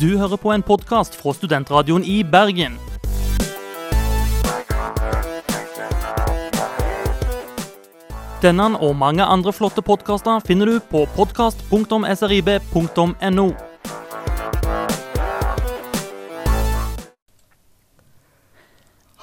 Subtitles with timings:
[0.00, 2.76] Du hører på en podkast fra Studentradioen i Bergen.
[8.42, 13.46] Denne og mange andre flotte podkaster finner du på podkast.srib.no.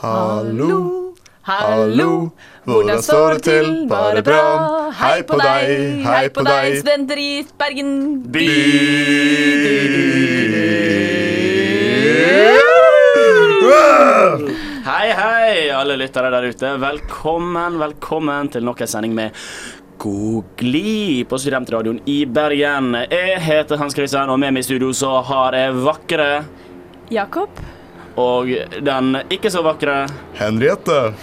[0.03, 1.13] Hallo,
[1.43, 2.29] hallo,
[2.65, 3.87] hvordan står det til?
[3.89, 4.41] Bare bra.
[5.03, 6.81] Hei på deg, hei på deg.
[6.81, 10.32] Studenter i Bergen by.
[15.23, 16.69] Hei, alle lyttere der ute.
[16.81, 19.37] Velkommen, velkommen til nok en sending med
[20.03, 22.89] God glid på Studentradioen i Bergen.
[23.07, 26.25] Jeg heter Hans Christian, og med meg i studio så har jeg vakre
[27.07, 27.61] Jakob.
[28.17, 28.51] og
[28.83, 30.09] den ikke så vakre
[30.41, 31.13] Henriette.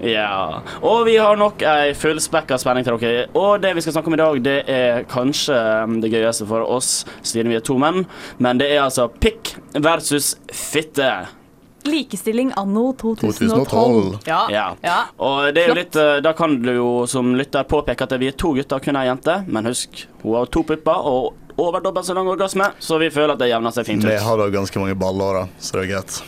[0.00, 0.62] Ja.
[0.80, 3.28] Og vi har nok ei fullspekka spenning til dere.
[3.36, 5.60] Og det vi skal snakke om i dag, det er kanskje
[6.00, 8.06] det gøyeste for oss, siden vi er to menn.
[8.38, 11.41] Men det er altså pikk versus fitte.
[11.88, 13.66] Likestilling anno 2012.
[13.66, 14.18] 2012.
[14.28, 14.40] Ja.
[14.50, 14.66] Ja.
[14.82, 14.98] ja.
[15.18, 18.30] Og det er jo litt eh, Da kan du jo som lytter påpeke at vi
[18.30, 19.40] er to gutter, kun ei jente.
[19.48, 23.34] Men husk, hun har to pupper og over dobbelt så lang orgasme, så vi føler
[23.34, 24.08] at det jevner seg fint ut.
[24.08, 26.22] Vi har da ganske mange baller, da, så det er greit.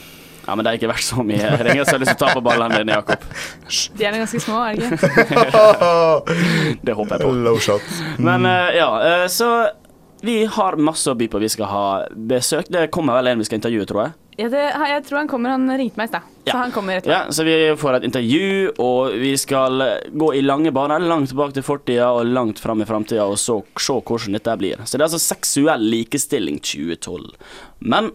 [0.44, 1.38] Ja, Men det er ikke verst så mye.
[1.40, 3.24] Det er ingen som har lyst til å ta på ballene dine, Jakob.
[3.96, 5.08] De er ganske små, er det ikke?
[6.84, 7.30] Det håper jeg på.
[7.46, 7.94] Low shot.
[8.20, 9.48] Men eh, ja, eh, så
[10.24, 11.40] vi har masse å by på.
[11.40, 12.68] Vi skal ha besøk.
[12.72, 14.14] Det kommer vel en vi skal intervjue, tror jeg.
[14.36, 15.54] Ja, det, jeg tror han kommer.
[15.54, 16.32] Han ringte meg i stad.
[16.48, 17.28] Så han kommer rett og slett.
[17.28, 21.54] Ja, Så vi får et intervju, og vi skal gå i lange baner, langt tilbake
[21.56, 24.82] til fortida og langt fram i framtida, og så se hvordan dette blir.
[24.84, 27.30] Så det er altså seksuell likestilling 2012.
[27.86, 28.10] Men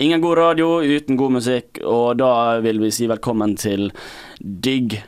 [0.00, 2.32] ingen god radio uten god musikk, og da
[2.64, 3.90] vil vi si velkommen til
[4.40, 5.02] Dig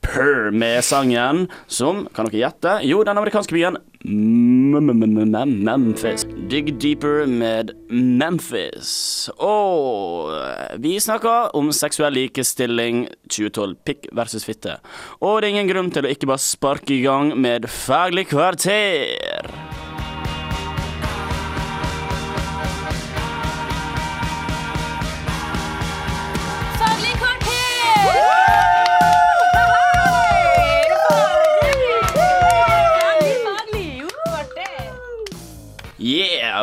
[0.00, 6.24] Deeper med sangen som, kan dere gjette, jo, den amerikanske byen Memphis.
[6.48, 9.28] Dig Deeper med Memphis.
[9.36, 10.32] Og
[10.80, 14.78] vi snakker om seksuell likestilling 2012, pikk versus fitte.
[15.20, 19.50] Og det er ingen grunn til å ikke bare sparke i gang med Faglig kvarter.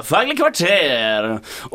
[0.08, 1.26] Faglig kvarter.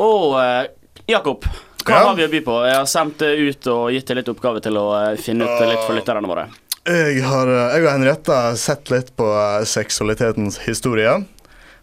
[0.01, 0.71] Og eh,
[1.11, 1.45] Jakob,
[1.85, 2.07] hva Ja.
[2.09, 2.55] har vi å by på?
[2.65, 5.65] Jeg har sendt det ut og gitt deg litt oppgave til å eh, finne ut
[5.69, 6.47] litt for lytterne våre.
[6.89, 9.29] Jeg, har, eh, jeg og Henriette har sett litt på
[9.69, 11.13] seksualitetens historie.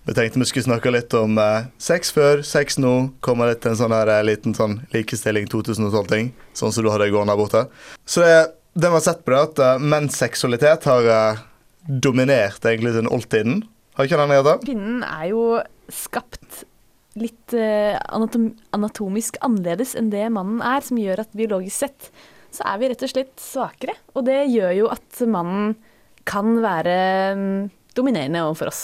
[0.08, 1.38] Vi tenkte vi skulle snakke litt om
[1.78, 3.12] sex før, sex nå.
[3.22, 6.31] Komme litt til en sånn her liten sånn likestilling 2012-ting.
[6.58, 7.66] Sånn som du hadde gående der borte.
[8.10, 8.38] Så det,
[8.74, 11.44] det vi har sett på, det at uh, menns seksualitet har
[11.86, 13.60] dominert egentlig siden oldtiden.
[14.00, 14.66] Har ikke den, Henriette?
[14.66, 15.44] Kvinnen er jo
[15.94, 16.64] skapt
[17.20, 22.12] litt eh, anatom anatomisk annerledes enn det mannen er, som gjør at biologisk sett
[22.54, 23.94] så er vi rett og slett svakere.
[24.18, 25.76] Og det gjør jo at mannen
[26.30, 26.96] kan være
[27.38, 27.68] mm,
[27.98, 28.84] dominerende overfor oss.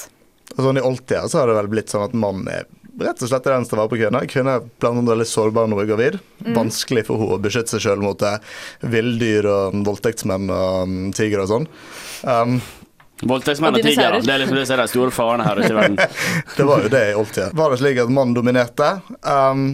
[0.54, 2.68] Sånn I oldtida så har det vel blitt sånn at mannen er
[3.02, 4.28] rett og slett den som var på kvinner.
[4.30, 6.18] Kvinner er blant annet veldig sårbare når hun er gravid.
[6.56, 8.22] Vanskelig for henne å beskytte seg selv mot
[8.94, 11.68] villdyr og voldtektsmenn og um, tigre og sånn.
[12.24, 12.60] Um,
[13.24, 14.20] Voldtektsmenn Og tigere.
[14.22, 16.00] Det er liksom det som er de store farene her ute i verden.
[16.58, 17.50] det var jo det i oldtida.
[17.56, 18.90] Var det slik at mannen dominerte?
[19.24, 19.68] Um,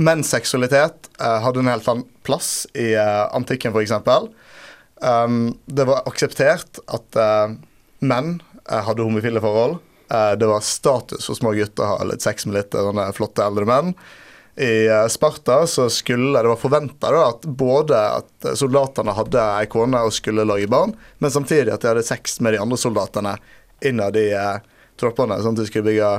[0.00, 3.92] menns seksualitet uh, hadde en helt annen plass i uh, antikken, f.eks.
[5.04, 7.52] Um, det var akseptert at uh,
[8.00, 8.38] menn
[8.70, 9.78] uh, hadde homofile forhold.
[10.10, 12.76] Eh, det var status for små gutter å ha litt sex med litt
[13.16, 13.92] flotte eldre menn.
[14.58, 20.00] I eh, Sparta så skulle det var forventa at både at soldatene hadde ei kone
[20.02, 23.36] og skulle lage barn, men samtidig at de hadde sex med de andre soldatene
[23.86, 24.58] innad i eh,
[24.98, 26.10] troppene, sånn at de skulle bygge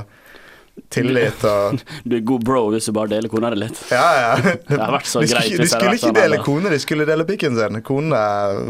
[0.88, 3.82] tillit og Du er god bro hvis du bare deler kona di litt.
[3.92, 4.54] Ja, ja.
[4.70, 7.08] Det har vært så de greit skulle, de skulle ikke sånn, dele kone, de skulle
[7.10, 7.82] dele pikken sin.
[7.86, 8.22] Kone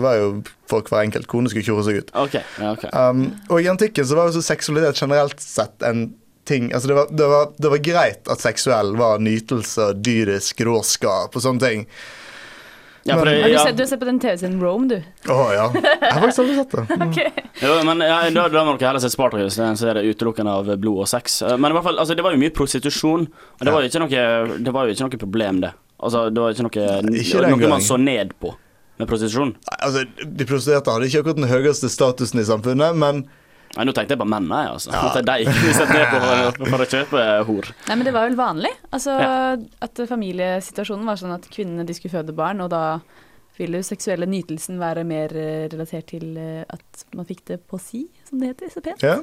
[0.01, 0.31] var jo
[0.69, 1.29] for hver enkelt.
[1.29, 2.09] Kone skulle tjore seg ut.
[2.17, 2.39] OK.
[2.41, 2.87] ja, ok.
[2.89, 6.07] Um, og i antikken så var jo seksualitet generelt sett en
[6.49, 11.37] ting Altså det var, det var, det var greit at seksuell var nytelse dyrisk råskap
[11.37, 11.85] og sånne ting.
[13.07, 14.97] Ja, for det, Har du, ja, sett, du har sett på den TV-serien Rome, du?
[15.31, 15.67] Å ja.
[15.73, 17.27] Jeg har faktisk aldri sett det.
[17.63, 19.55] jo, men ja, da, da må dere heller se Spartacus.
[19.55, 21.39] Så er det utelukkende av blod og sex.
[21.47, 23.25] Eh, Men i hvert fall, altså, det var jo mye prostitusjon.
[23.55, 24.23] Og det var jo ikke noe,
[24.67, 25.71] det var jo ikke noe problem, det.
[25.99, 26.89] Altså, det var ikke noe,
[27.23, 27.73] Ikke noe gang.
[27.77, 28.53] man så ned på
[28.99, 29.55] med prostitusjon.
[29.79, 33.23] Altså, De prostituerte hadde ikke akkurat den høyeste statusen i samfunnet, men
[33.77, 34.91] Nei, Nå tenkte jeg på mennene, jeg, altså.
[34.97, 37.71] At det er de vi setter ned på for, for å kjøpe hor.
[37.87, 38.71] Nei, men det var vel vanlig.
[38.91, 39.31] Altså Ja.
[39.85, 42.99] at familiesituasjonen var sånn at kvinnene de skulle føde barn, og da
[43.59, 47.75] ville jo seksuelle nytelsen være mer eh, relatert til eh, at man fikk det på
[47.83, 49.03] si, som det heter så pent.
[49.03, 49.17] Ja.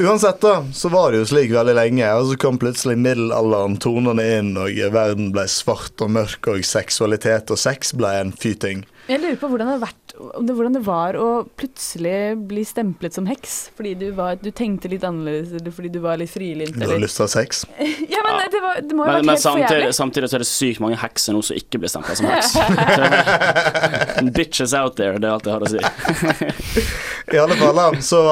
[0.00, 4.24] Uansett, da, så var det jo slik veldig lenge, og så kom plutselig middelalderen tonene
[4.38, 8.86] inn, og verden ble svart og mørk, og seksualitet og sex ble en fyting.
[9.10, 11.28] Jeg lurer på hvordan det, har vært, om det, hvordan det var å
[11.58, 16.00] plutselig bli stemplet som heks fordi du, var, du tenkte litt annerledes, eller fordi du
[16.04, 17.64] var litt frilynt, Du har lyst til å ha sex?
[18.10, 19.96] Ja, men det, var, det må jo ha vært men helt for samtidig, jævlig.
[19.96, 22.52] samtidig så er det sykt mange hekser nå som ikke blir stempla som heks.
[22.54, 26.86] Så, bitches out there, det er alt jeg har å si.
[27.36, 28.22] I alle fall, så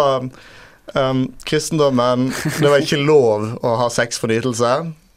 [0.99, 4.73] um, Kristendommen Det var ikke lov å ha sex for nytelse.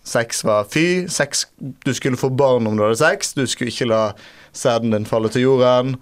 [0.08, 1.08] Sex var fy.
[1.12, 3.34] Sex, du skulle få barn om du hadde sex.
[3.38, 4.04] Du skulle ikke la
[4.58, 5.98] sæden din falle til jorden.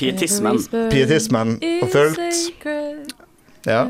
[0.00, 0.62] Pietismen.
[0.90, 3.16] Pietismen og fulgt.
[3.68, 3.82] Ja.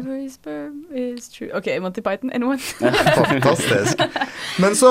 [1.55, 2.59] OK, Monty Python, anyone?
[3.31, 4.03] fantastisk.
[4.59, 4.91] Men så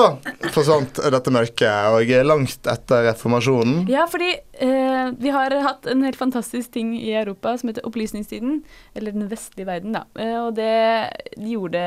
[0.54, 4.30] forsvant dette mørket, og langt etter reformasjonen Ja, fordi
[4.64, 8.62] eh, vi har hatt en helt fantastisk ting i Europa som heter opplysningstiden.
[8.96, 10.06] Eller den vestlige verden, da.
[10.16, 10.72] Eh, og det
[11.36, 11.84] gjorde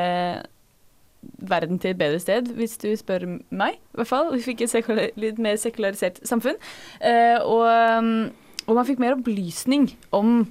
[1.23, 3.79] verden til et bedre sted, hvis du spør meg.
[3.79, 4.31] I hvert fall.
[4.35, 6.59] Vi fikk et litt mer sekularisert samfunn.
[7.01, 7.65] Eh, og,
[8.03, 8.31] um,
[8.67, 10.43] og man fikk mer opplysning om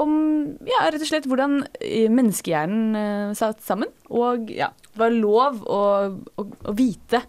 [0.00, 0.12] om
[0.64, 3.90] ja, rett og slett hvordan eh, menneskehjernen eh, satt sammen.
[4.08, 5.80] Og ja, det var lov å,
[6.40, 7.20] å, å vite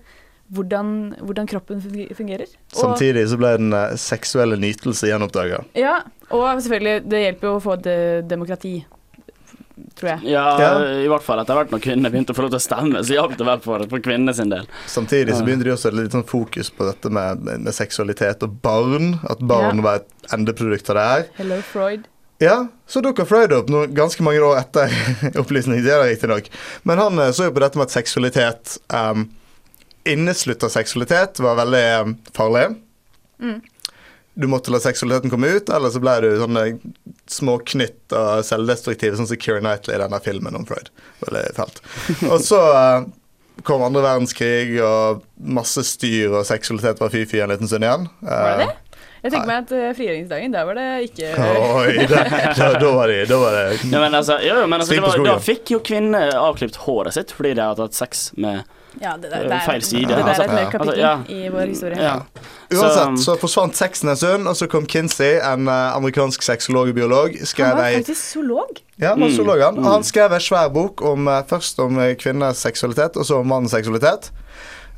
[0.53, 0.93] hvordan,
[1.27, 1.81] hvordan kroppen
[2.15, 2.47] fungerer.
[2.71, 5.59] Og- Samtidig så ble den eh, seksuelle nytelse gjenoppdaga.
[5.75, 5.97] Ja,
[6.31, 7.97] og selvfølgelig, det hjelper jo å få det
[8.31, 8.77] demokrati,
[9.97, 10.19] tror jeg.
[10.33, 10.71] Ja, Ja.
[11.03, 13.15] i hvert fall etter hvert når kvinnene begynte å få lov til å stemme, så
[13.17, 14.67] hjalp det vel for, for kvinnene sin del.
[14.87, 19.19] Samtidig så begynte de også litt sånn fokus på dette med, med seksualitet og barn.
[19.29, 19.85] At barn Ja.
[19.89, 21.25] var et endeprodukt av det her.
[21.41, 22.05] Hello, Freud.
[22.43, 24.91] Ja, så dukka Freud opp noe, ganske mange år etter
[25.41, 26.49] opplysningstida, riktignok.
[26.83, 29.29] Men han eh, så jo på dette med at seksualitet um,
[30.05, 32.65] Inneslutta seksualitet var veldig um, farlig.
[33.39, 33.61] Mm.
[34.35, 36.29] Du måtte la seksualiteten komme ut, eller så ble du
[37.27, 40.89] sånne småknytt og selvdestruktive, sånn som Keira Knightley i denne filmen om Freud.
[41.23, 41.79] Veldig fælt.
[42.27, 43.05] Og så uh,
[43.63, 48.07] kom andre verdenskrig, og masse styr, og seksualitet var fy-fy en liten stund igjen.
[48.21, 48.77] Var det Eh, det?
[49.23, 51.29] Jeg tenker meg at uh, frigjøringsdagen, der var det ikke
[51.79, 52.23] Oi, da,
[52.57, 55.29] da, da var det, Da var det Ja, men altså, jo, men altså var, skogen.
[55.31, 58.63] da fikk jo kvinner avklipt håret sitt fordi de hadde hatt sex med
[59.01, 60.43] Ja, det, Eh, der, det er- feil side, Det der altså.
[60.43, 61.37] er et mer kapittel Altså, ja.
[61.45, 61.97] i vår historie.
[61.97, 62.19] Ja.
[62.73, 66.95] Uansett så forsvant sexen en stund, og så kom Kinsey, en eh, amerikansk sexolog og
[66.99, 67.33] biolog.
[67.57, 68.69] Han var faktisk zoolog.
[69.01, 69.75] ja, han var Mm, zoolog, han.
[69.79, 69.85] mm.
[69.87, 73.39] Og han skrev en svær bok om, eh, først om eh, kvinners seksualitet, og så
[73.41, 74.29] om mannens seksualitet.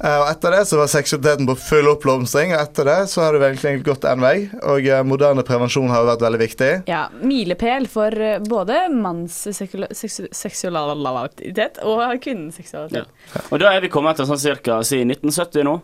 [0.03, 3.37] Eh, og Etter det så var seksualiteten på full oppblomstring, og etter det så har
[3.39, 4.49] det egentlig gått én vei.
[4.67, 6.71] Og eh, moderne prevensjon har jo vært veldig viktig.
[6.91, 13.07] Ja, milepæl for eh, både manns seksual- seksu- seksualitet og kvinnens seksualitet.
[13.51, 15.77] Og da er vi kommet til sånn cirka si 1970 nå.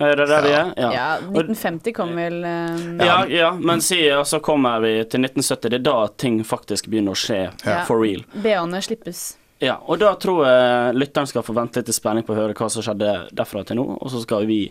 [0.00, 0.68] Er det der vi er?
[0.78, 5.68] Ja, 1950 kom vel eh, Ja, ja, men si, og så kommer vi til 1970.
[5.74, 7.82] Det er da ting faktisk begynner å skje Ja.
[7.84, 8.22] for real.
[8.32, 9.34] BH-ene slippes.
[9.60, 12.54] Ja, og da tror jeg lytteren skal få vente litt i spenning på å høre
[12.56, 14.62] hva som skjedde derfra til nå, og så skal vi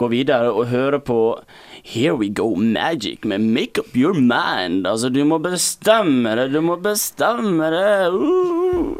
[0.00, 1.16] gå videre og høre på
[1.84, 4.86] Here We Go Magic med Make Up Your Mind.
[4.88, 8.08] Altså, du må bestemme det, du må bestemme det.
[8.08, 8.96] Uh.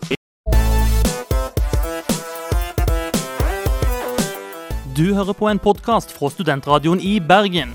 [4.93, 7.73] Du hører på en podkast fra Studentradioen i Bergen.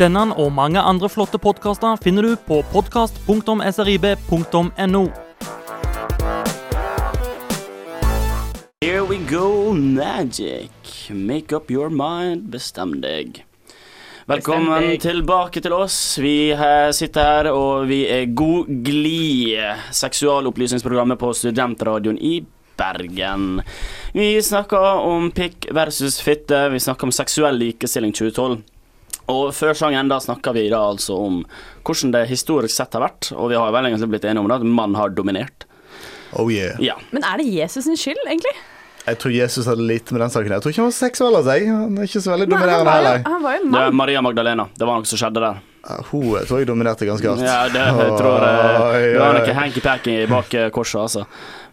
[0.00, 5.02] Denne og mange andre flotte podkaster finner du på podkast.srib.no.
[8.80, 10.72] Here We Go Magic.
[11.10, 13.44] Make up your mind, bestem deg.
[14.26, 15.00] Velkommen Bestem deg.
[15.04, 16.18] tilbake til oss.
[16.22, 16.54] Vi
[16.96, 19.60] sitter her, og vi er god glid.
[19.92, 22.40] Seksualopplysningsprogrammet på Studentradioen i
[22.80, 23.60] Bergen.
[24.16, 26.70] Vi snakker om pikk versus fitte.
[26.72, 28.62] Vi snakker om seksuell likestilling 2012.
[29.30, 31.42] Og før sangen da snakker vi da altså om
[31.86, 34.58] hvordan det historisk sett har vært, og vi har vel egentlig blitt enige om det,
[34.60, 35.66] at mann har dominert.
[36.38, 36.78] Oh yeah.
[36.82, 36.96] Ja.
[37.12, 38.54] Men er det Jesus sin skyld, egentlig?
[39.02, 40.52] Jeg tror Jesus hadde lite med den saken.
[40.54, 41.64] Jeg tror ikke han var seksuell av seg.
[41.66, 43.24] Han er ikke så veldig Nei, han, dominerende var heller.
[43.26, 43.96] han var jo Det er.
[43.98, 44.66] Maria Magdalena.
[44.78, 45.58] Det var noe som skjedde der.
[45.82, 47.42] Ja, Hun jeg tror jeg dominerte ganske hardt.
[47.42, 48.78] Ja, det jeg tror jeg.
[48.86, 51.24] Oi, Det var noe hanky-panky bak eh, korset, altså.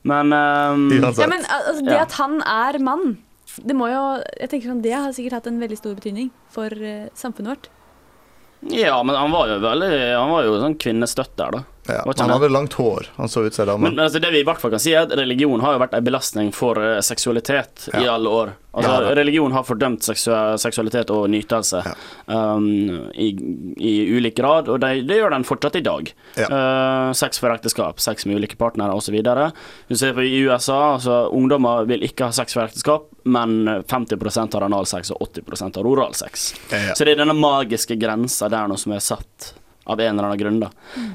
[0.09, 3.17] Men um, Ja, men altså, det at han er mann,
[3.57, 4.01] det må jo
[4.39, 7.69] Jeg tenker sånn, Det har sikkert hatt en veldig stor betydning for eh, samfunnet vårt.
[8.75, 11.63] Ja, men han var jo veldig Han var jo sånn kvinnestøtter, da.
[11.89, 13.09] Ja, han hadde langt hår.
[13.17, 13.89] Han så ut som ei dame.
[13.89, 15.97] Men altså, det vi i hvert fall kan si, er at religion har jo vært
[15.97, 18.55] en belastning for eh, seksualitet i alle år.
[18.71, 19.13] Altså, Ja.
[19.17, 20.29] Religion har fordømt seksu
[20.61, 21.79] seksualitet og nytelse
[22.29, 22.67] um,
[23.17, 23.29] i,
[23.81, 26.11] i ulik grad, og det, det gjør den fortsatt i dag.
[26.37, 26.47] Ja.
[26.47, 29.17] Eh, sex for ekteskap, sex med ulike partnere osv.
[29.89, 34.53] Du ser på i USA, altså ungdommer vil ikke ha sex for ekteskap, men 50%
[34.57, 36.51] har analsex og 80% har oralsex.
[36.71, 36.93] Ja.
[36.95, 39.53] Så det er denne magiske grensa der nå som er satt
[39.89, 40.69] av en eller annen grunn, da.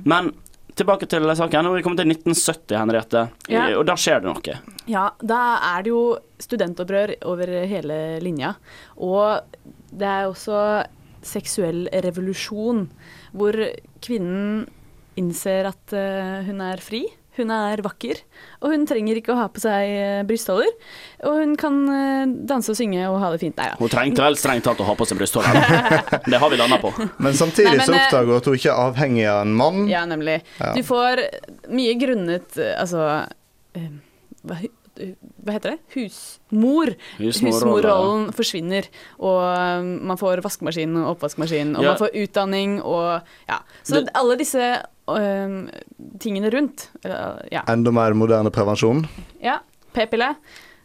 [0.05, 0.33] Men
[0.79, 1.65] tilbake til saken.
[1.65, 3.67] Nå har vi kommet til 1970, Henriette, Ja.
[3.79, 4.59] og da skjer det noe.
[4.91, 5.41] Ja, da
[5.75, 8.55] er det jo studentopprør over hele linja.
[8.99, 9.41] Og
[9.95, 10.87] det er også
[11.25, 12.89] seksuell revolusjon,
[13.33, 13.53] hvor
[14.05, 14.67] kvinnen
[15.17, 17.05] innser at eh, hun er fri.
[17.35, 18.21] Hun er vakker,
[18.63, 20.71] og hun trenger ikke å ha på seg uh, brystholder.
[21.27, 23.57] Og hun kan eh, danse og synge og ha det fint.
[23.59, 23.79] Nei ja.
[23.81, 25.59] Hun trengte vel strengt tatt å ha på seg brystholder.
[26.31, 26.93] Det har vi landa på.
[27.25, 29.57] Men samtidig Nei, men, så eh, oppdager hun at hun ikke er avhengig av en
[29.59, 29.83] mann.
[29.91, 30.39] Ja, nemlig.
[30.61, 30.73] Ja.
[30.77, 31.25] Du får
[31.75, 33.05] mye grunnet eh, Altså
[33.75, 33.91] eh,
[34.45, 34.61] hva,
[34.95, 35.79] hva heter det?
[35.97, 36.95] Husmor.
[37.19, 38.89] Husmorrollen, Husmor forsvinner.
[39.19, 41.95] Og eh, man får vaskemaskin og oppvaskmaskin, og Ja.
[41.95, 43.61] man får utdanning og Ja.
[43.83, 44.75] Så Det- alle disse
[46.21, 47.65] tingene rundt eller, Ja.
[47.69, 49.05] Enda mer moderne prevensjon.
[49.43, 49.61] ja
[49.95, 50.35] P-pille.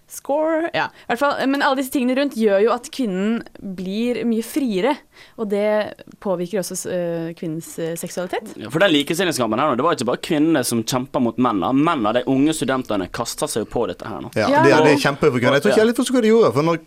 [0.09, 0.69] Score.
[0.73, 1.35] Ja, i hvert fall.
[1.49, 3.43] Men alle disse tingene rundt gjør jo at kvinnen
[3.77, 4.95] blir mye friere.
[5.37, 8.55] Og det påvirker også uh, kvinnens eh, seksualitet.
[8.57, 11.69] Ja, For den likestillingskampen her nå, det var ikke bare kvinnene som kjempa mot mennene.
[11.77, 14.33] Mennene, de unge studentene, kasta seg jo på dette her nå.
[14.37, 14.63] Ja, Ja.
[14.65, 15.59] Det, de kjemper jo for kvinner.
[15.59, 16.53] Jeg tror ikke jeg litt forsto hva de gjorde.
[16.57, 16.81] For når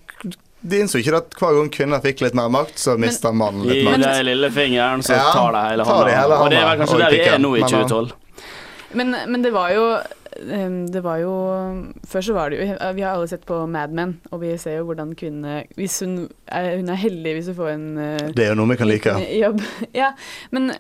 [0.62, 3.84] de innså ikke at hver gang kvinner fikk litt mer makt, så mista mannen litt
[3.86, 4.04] makt.
[4.04, 6.40] den lillefingeren så Ja, tar de hele hånda.
[6.44, 8.12] Og det er vel kanskje der vi er nå i 2012.
[8.92, 9.86] Men, men det var jo
[10.92, 11.32] det var jo
[12.08, 14.78] Før så var det jo Vi har alle sett på Mad Men, og vi ser
[14.78, 18.46] jo hvordan kvinnene Hvis hun er, hun er heldig hvis hun får en eh, Det
[18.46, 19.12] er jo noe vi kan like.
[19.18, 19.60] liten jobb.
[20.02, 20.12] Ja,
[20.50, 20.72] men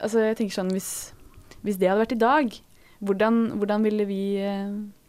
[0.00, 0.90] altså, jeg tenker sånn Hvis,
[1.64, 2.58] hvis det hadde vært i dag,
[3.00, 4.22] hvordan, hvordan ville vi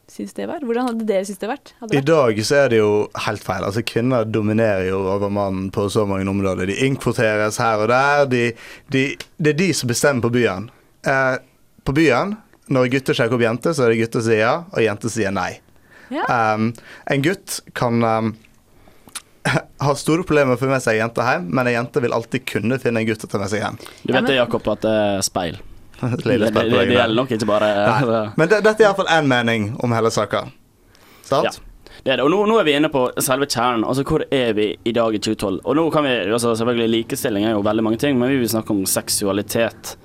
[0.10, 0.64] synes det var?
[0.66, 1.74] Hvordan hadde dere syntes det vært?
[1.80, 2.10] Hadde I vært?
[2.10, 2.92] dag så er det jo
[3.26, 3.66] helt feil.
[3.68, 6.72] Altså Kvinner dominerer jo over mannen på så mange områder.
[6.72, 8.26] De inkvoteres her og der.
[8.32, 8.44] De,
[8.94, 9.04] de,
[9.38, 10.70] det er de som bestemmer på byen.
[11.08, 11.36] Eh,
[11.88, 12.36] på byen,
[12.72, 15.36] når gutter sjekker opp jenter, så er det gutter som sier ja, og jenter sier
[15.36, 15.52] nei.
[16.12, 16.28] Ja.
[16.28, 16.72] Um,
[17.08, 18.34] en gutt kan um,
[19.86, 22.16] ha store problemer med å få med seg ei jente hjem, men ei jente vil
[22.16, 23.80] alltid kunne finne en gutt å ta med seg hjem.
[24.04, 25.62] Du vet det, Jakob, at det er speil.
[26.24, 28.22] Det, det, det, gjelder nok ikke bare Nei.
[28.40, 30.48] Men det, dette er iallfall én mening om hele saka.
[31.28, 31.46] Sant?
[31.46, 31.52] Ja.
[32.02, 32.26] Det er det.
[32.26, 33.84] Og nå, nå er vi inne på selve kjernen.
[33.86, 35.60] Altså hvor er vi i dag i 2012?
[35.62, 38.50] Og nå kan vi, altså selvfølgelig Likestilling er jo veldig mange ting, men vi vil
[38.50, 39.96] snakke om seksualitet.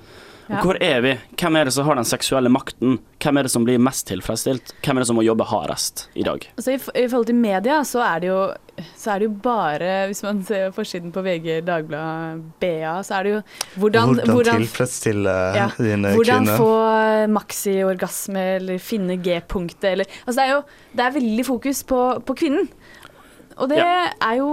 [0.49, 0.61] Ja.
[0.63, 1.11] Hvor er vi?
[1.35, 2.99] Hvem er det som har den seksuelle makten?
[3.19, 4.73] Hvem er det som blir mest tilfredsstilt?
[4.85, 6.45] Hvem er det som må jobbe hardest i dag?
[6.55, 8.39] Altså, i, I forhold til media så er det jo
[8.95, 13.23] så er det jo bare Hvis man ser forsiden på VG, Dagbladet, BA, så er
[13.25, 13.39] det jo
[13.81, 16.61] hvordan, Hvordan, hvordan, tilfredsstille Ja, dine hvordan kvinner.
[16.61, 20.61] få maxi-orgasme eller finne G-punktet eller Altså det er jo
[20.97, 22.69] det er veldig fokus på, på kvinnen.
[23.57, 24.11] Og det Ja.
[24.21, 24.47] er jo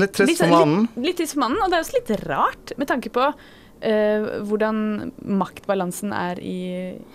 [0.00, 0.88] Litt trist litt, for mannen.
[0.96, 3.28] litt, litt trist for mannen, og det er også litt rart med tanke på
[3.80, 6.58] eh, hvordan maktbalansen er i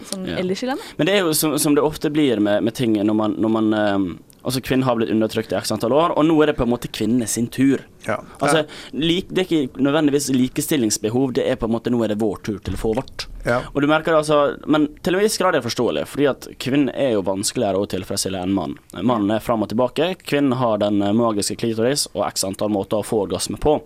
[0.10, 0.38] sånn Ja.
[0.40, 0.94] ellers i landet.
[0.98, 3.50] Men det er jo som, som det ofte blir med, med ting når man, når
[3.50, 6.58] man uh, Altså Kvinner har blitt undertrykt i x antall år, og nå er det
[6.58, 7.86] på en måte kvinnene sin tur.
[8.04, 8.18] Ja.
[8.44, 12.18] Altså, like, Det er ikke nødvendigvis likestillingsbehov, det er på en måte nå er det
[12.20, 13.28] vår tur til å få vårt.
[13.48, 13.62] ja.
[13.72, 16.48] Og du merker det altså, Men til en viss grad er det forståelig, fordi at
[16.60, 18.76] kvinnen er jo vanskeligere å tilfredsstille enn mann.
[19.00, 23.00] Mannen er fram og tilbake, kvinnen har den eh, magiske klitoris og x antall måter
[23.00, 23.78] å få orgasme på.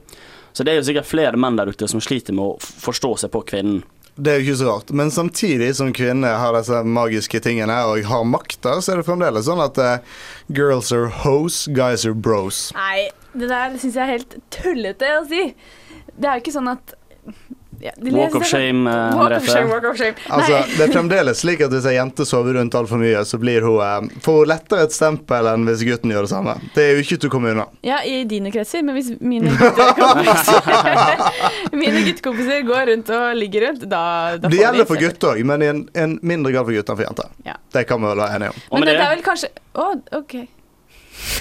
[0.57, 3.29] Så det er jo sikkert flere menn der ute som sliter med å forstå seg
[3.35, 3.83] på kvinnen.
[4.17, 4.91] Det er jo ikke så rart.
[4.97, 9.45] Men samtidig som kvinner har disse magiske tingene og har makta, så er det fremdeles
[9.45, 12.71] sånn at uh, girls are hoes, guys are bros.
[12.73, 15.43] Nei, det der syns jeg er helt tullete å si.
[16.17, 16.97] Det er jo ikke sånn at
[17.79, 20.15] ja, Walk of shame, eh, Walk of shame, walk of shame.
[20.29, 23.61] Altså, Det er fremdeles slik at hvis ei jente sover rundt altfor mye, så blir
[23.65, 26.57] hun, eh, får hun lettere et stempel enn hvis gutten gjør det samme.
[26.75, 27.67] Det er jo ikke til å komme unna.
[27.85, 30.61] Ja, i dine kretser, men hvis mine guttekompiser
[31.81, 34.03] Mine guttekompiser går rundt og ligger rundt, da,
[34.41, 37.01] da Det gjelder for gutter òg, men i en, en mindre grad for gutter enn
[37.01, 37.33] for jenter.
[37.45, 37.57] Ja.
[37.73, 38.61] Det kan vi vel være enige om.
[38.71, 40.35] Men, Men det, det er vel kanskje Å, OK.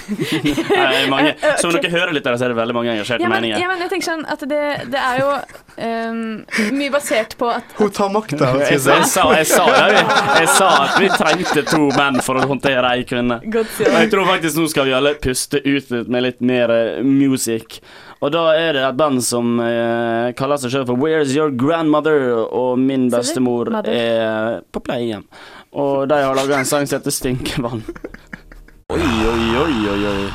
[0.07, 3.41] Er mange, som dere hører litt der, så er det veldig mange engasjerte Ja men,
[3.41, 3.61] meninger.
[3.61, 4.61] ja, men jeg tenker sånn at det,
[4.93, 6.21] det er jo um,
[6.77, 8.51] mye basert på at Hun tar makta.
[8.63, 10.01] Jeg, jeg jeg, jeg, sa, jeg,
[10.41, 13.39] jeg sa at vi trengte to menn for å håndtere ei kvinne.
[13.43, 17.03] Og jeg tror faktisk nå skal vi alle puste ut litt med litt mer eh,
[17.03, 17.79] music.
[18.23, 22.31] Og da er det et band som uh, kaller seg selv for Where's Your Grandmother?
[22.47, 25.27] Og min bestemor er på pleiehjem.
[25.77, 27.83] Og de har laga en sang som heter Stinkevann.
[28.89, 30.27] Oi, oi, oi, oi, oi.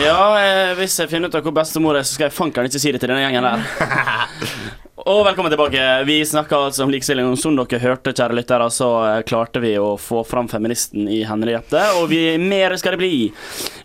[0.00, 2.80] Ja, eh, hvis jeg finner ut av hvor bestemor er, så skal jeg fankeren ikke
[2.80, 3.60] si det til denne gjengen der.
[5.06, 6.04] Og velkommen tilbake.
[6.04, 7.28] Vi snakka altså om likestilling.
[7.40, 11.80] Som dere hørte, kjære lyttere, så eh, klarte vi å få fram feministen i Henriette.
[12.00, 13.30] Og vi, mer skal det bli.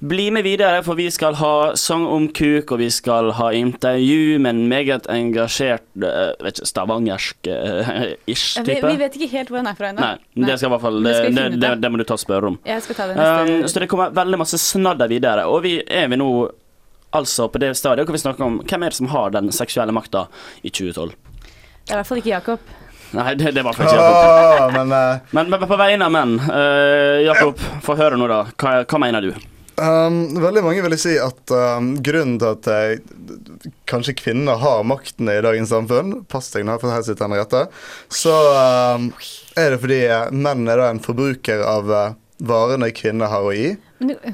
[0.04, 4.42] Bli med videre, for vi skal ha sang om kuk, og vi skal ha intervju
[4.44, 8.76] med en meget engasjert eh, vet ikke, stavangersk-ish type.
[8.76, 10.12] vi, vi vet ikke helt hvor han er fra ennå.
[10.12, 12.52] Nei, det skal i hvert fall Det Det, det, det, må du ta og spørre
[12.52, 12.60] om.
[12.68, 13.72] Jeg skal ta det Um, neste.
[13.72, 15.48] så det kommer veldig masse snadder videre.
[15.48, 16.30] Og vi er vi nå
[17.16, 19.96] altså på det stadiet kan vi snakke om hvem er det som har den seksuelle
[19.96, 20.28] makta
[20.62, 21.16] i 2012.
[21.86, 22.70] Det er i hvert fall ikke Jakob.
[23.16, 24.74] Nei, det, det var faktisk Jakob.
[24.76, 28.46] Men eh, Men, men på vegne av menn, uh, Jakob, få høre nå, da.
[28.60, 29.36] Hva, hva mener du?
[29.82, 35.30] um, veldig mange vil si at um, grunnen til at jeg, kanskje kvinner har makten
[35.32, 37.66] i dagens samfunn Pass deg nå, for her sitter Henriette.
[38.14, 39.10] Så um,
[39.60, 42.06] er det fordi eh, menn er da en forbruker av uh,
[42.46, 43.74] varene kvinner har å gi.
[44.00, 44.32] Men du,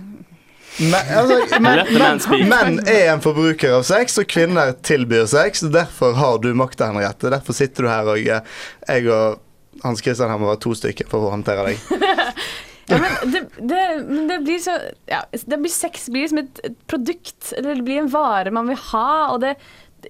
[0.81, 2.47] Men, altså, men, the man speak.
[2.49, 5.61] menn er en forbruker av sex, og kvinner tilbyr sex.
[5.73, 7.29] Derfor har du makta, Henriette.
[7.29, 8.57] Derfor sitter du her, og eh,
[8.87, 9.41] jeg og
[9.85, 11.85] Hans Christian her må være to stykker for å håndtere deg.
[12.91, 14.75] ja, men det, det, men det blir så
[15.09, 18.69] ja, det blir Sex blir som et, et produkt, eller det blir en vare man
[18.71, 19.55] vil ha, og det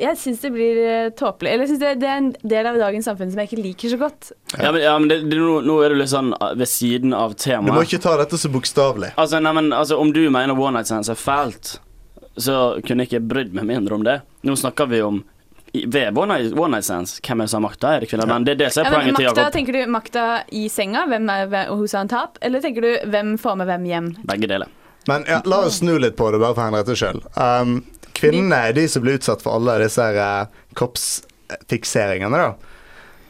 [0.01, 1.51] jeg syns det blir eh, tåpelig.
[1.53, 3.93] Eller jeg synes det, det er en del av dagens samfunn som jeg ikke liker
[3.93, 4.31] så godt.
[4.57, 7.13] Ja, men, ja, men det, det, nå, nå er du litt sånn eh, ved siden
[7.17, 7.69] av temaet.
[7.69, 9.13] Du må ikke ta dette så bokstavelig.
[9.21, 11.75] Altså, nei, men, altså, om du mener one night stands er fælt,
[12.41, 14.19] så kunne jeg ikke brydd meg mindre om det.
[14.47, 15.21] Nå snakker vi om
[15.73, 17.93] i- ved one night, one night stands, hvem er det som har makta?
[17.95, 18.27] Er det kvinner?
[18.27, 19.53] Men det det er Ja, men poenget til makta, Jakob.
[19.53, 22.37] tenker du makta i senga, hvem er hos en tap?
[22.41, 24.09] Eller tenker du hvem får med hvem hjem?
[24.27, 24.67] Begge deler.
[25.07, 27.21] Men ja, la oss snu litt på det, bare for Henriette sjøl.
[27.39, 27.85] Um,
[28.17, 32.79] kvinnene er de som blir utsatt for alle disse her, uh, kroppsfikseringene, da.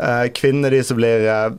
[0.01, 1.51] Uh, kvinnene er de som blir uh,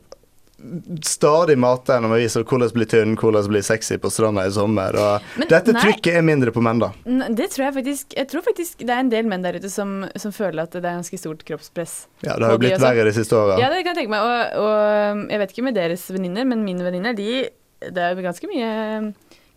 [1.03, 4.97] stadig mata gjennom aviser hvordan bli tynn, hvordan bli sexy på stranda i sommer.
[5.39, 5.83] Men dette nei.
[5.83, 6.93] trykket er mindre på menn, da.
[7.31, 10.05] Det tror jeg faktisk Jeg tror faktisk det er en del menn der ute som,
[10.15, 11.97] som føler at det er ganske stort kroppspress.
[12.23, 13.59] Ja, Det har jo blitt de verre de siste åra.
[13.61, 14.23] Ja, det kan jeg tenke meg.
[14.23, 17.49] Og, og jeg vet ikke med deres venninner, men mine venninner, de
[17.83, 18.71] Det er jo ganske mye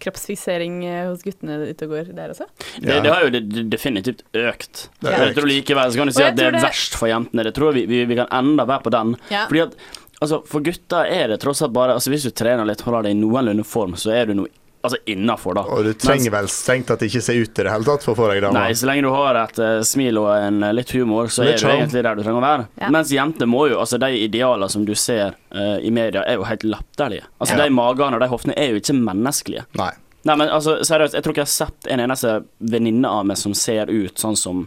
[0.06, 2.48] kroppsfiksering eh, hos guttene ute og går der også.
[2.80, 3.02] Det, Ja.
[3.02, 4.88] det har jo de- de- definitivt økt.
[5.02, 7.08] Det er Jeg tror likevel så kan du si at det er det- verst for
[7.12, 7.44] jentene.
[7.44, 9.16] Det tror jeg vi, vi, vi kan enda være på den.
[9.32, 9.46] Ja.
[9.50, 9.74] Fordi at
[10.22, 13.12] altså, For gutter er det tross alt bare Altså Hvis du trener litt, holder deg
[13.12, 14.48] i noenlunde form, så er du noe
[14.86, 15.64] altså innafor, da.
[15.76, 18.20] Og du trenger vel strengt tatt ikke se ut i det hele tatt for å
[18.20, 18.56] få deg dame.
[18.58, 21.58] Nei, så lenge du har et uh, smil og en eh, litt humor, så Litt
[21.58, 21.82] er du charm.
[21.82, 22.68] egentlig der du trenger å være.
[22.82, 22.94] Ja.
[22.96, 26.48] Mens jenter må jo Altså, de idealene som du ser uh, i media, er jo
[26.48, 27.28] helt latterlige.
[27.40, 27.64] Altså, Ja.
[27.66, 29.66] de magene og de hoftene er jo ikke menneskelige.
[29.78, 29.92] Nei.
[30.26, 32.32] Nei, men altså, seriøst, jeg tror ikke jeg har sett en eneste
[32.72, 34.64] venninne av meg som ser ut sånn som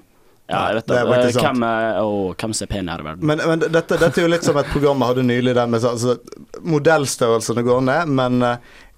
[0.49, 1.43] Ja, jeg vet det sant.
[1.45, 3.27] Hvem er Å, hvem ser pen her i verden?
[3.27, 5.83] Men, men dette, dette er jo litt som et program vi hadde nylig der med
[5.85, 6.15] altså,
[6.79, 8.47] modellstørrelsene går ned, men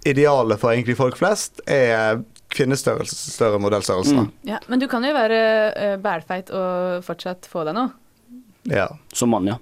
[0.05, 4.15] idealet for egentlig folk flest er kvinnestørrelse, større modellstørrelse.
[4.15, 4.31] Mm.
[4.49, 7.93] Ja, men du kan jo være uh, bælfeit og fortsatt få deg noe.
[8.71, 8.89] Ja.
[9.15, 9.59] Som mann, ja.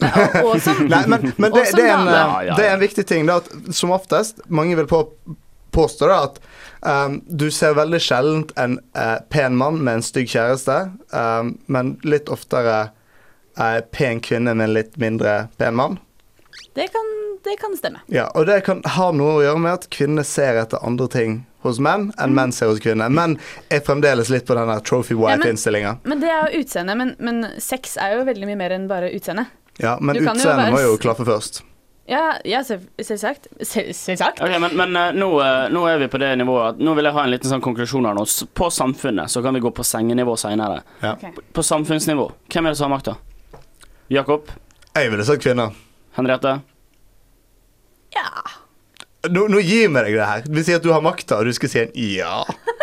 [0.00, 2.08] Nei, og, og som Nei, men, men det, det, er en,
[2.56, 3.28] det er en viktig ting.
[3.28, 5.02] Da, at som oftest, mange vil på,
[5.76, 6.40] påstå da, at
[6.80, 10.78] um, du ser veldig sjelden en uh, pen mann med en stygg kjæreste,
[11.12, 12.78] um, men litt oftere
[13.60, 15.98] uh, pen kvinne med en litt mindre pen mann.
[16.74, 17.12] det, kan,
[17.44, 18.00] det kan stemme.
[18.12, 21.38] Ja, og det kan ha noe å gjøre med at kvinner ser etter andre ting
[21.64, 23.08] hos menn enn menn ser hos kvinner.
[23.12, 23.38] Menn
[23.72, 25.98] er fremdeles litt på denne trophy wife-innstillinga.
[26.08, 26.94] Men det er jo utseende.
[26.96, 29.46] Men, men sex er jo veldig mye mer enn bare utseende.
[29.80, 31.62] Ja, men utseendet må jo klaffe først.
[32.10, 33.46] Ja, ja selvsagt.
[33.62, 34.40] Selv- Selvsagt.
[34.42, 37.06] Ok, Men, men eh, nå, eh, nå er vi på det nivået at nå vil
[37.06, 38.24] jeg ha en liten sånn konklusjon her nå.
[38.56, 40.80] På samfunnet, så kan vi gå på sengenivå seinere.
[41.04, 41.12] Ja.
[41.14, 41.38] Ok.
[41.54, 43.14] På samfunnsnivå, hvem er det som har makta?
[44.10, 44.50] Jakob?
[44.96, 45.70] Jeg ville sagt kvinner.
[46.18, 46.56] Henriette?
[48.16, 48.28] Ja.
[49.28, 50.44] Nå, nå gir vi deg det her.
[50.48, 52.40] Vi sier at du har makta, og du skal si en ja.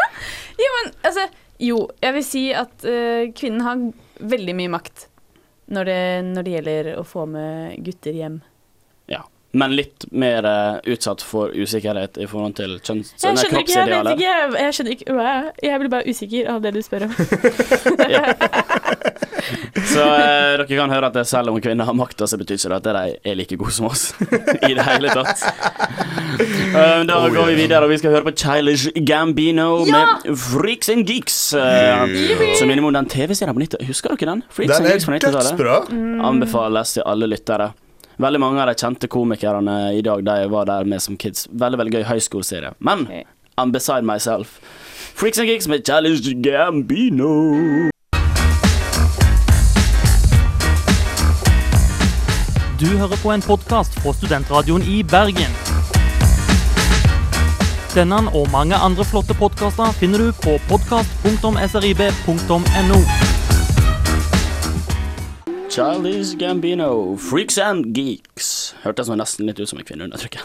[0.61, 1.27] Jo, men altså
[1.61, 3.87] Jo, jeg vil si at uh, kvinnen har
[4.17, 5.07] veldig mye makt
[5.73, 8.37] når det, når det gjelder å få med gutter hjem.
[9.53, 13.13] Men litt mer uh, utsatt for usikkerhet i forhold til kjønns...
[13.23, 14.25] Jeg skjønner ikke, jeg vet ikke.
[14.27, 17.13] Jeg, jeg skjønner ikke hva jeg- Jeg blir bare usikker av det du spør om.
[19.87, 22.69] Så uh, dere kan høre at det, selv om kvinner har makta, så betyr ikke
[22.73, 22.87] det at
[23.23, 24.09] de er like gode som oss.
[24.69, 25.45] I det hele tatt.
[26.67, 30.03] Eh, da Oh, går vi videre, og vi skal høre på Childish Gambino Ja!
[30.27, 31.37] med Freaks and Geeks.
[31.55, 34.43] som minimum om den TV-serien på 90 Husker dere den?
[34.53, 35.51] Freaks Den and Geeks på 90-tallet.
[35.55, 35.77] dødsbra.
[35.95, 36.21] Mm.
[36.33, 37.71] Anbefales til alle lyttere.
[38.17, 41.47] Veldig mange av de kjente komikerne i dag De var der med som kids.
[41.51, 42.71] Veldig veldig gøy høyskoleserie.
[42.79, 43.23] Men okay.
[43.57, 44.59] I'm beside myself.
[45.17, 47.89] Freaks and Geeks med Challenge Gambino.
[52.79, 55.51] Du hører på en podkast fra Studentradioen i Bergen.
[57.95, 63.26] Denne og mange andre flotte podkaster finner du på podkast.srib.no.
[65.77, 68.73] Childish Gambino, Freaks and Geeks.
[68.81, 70.41] Hørtes nesten litt ut som en kvinneundertrykker.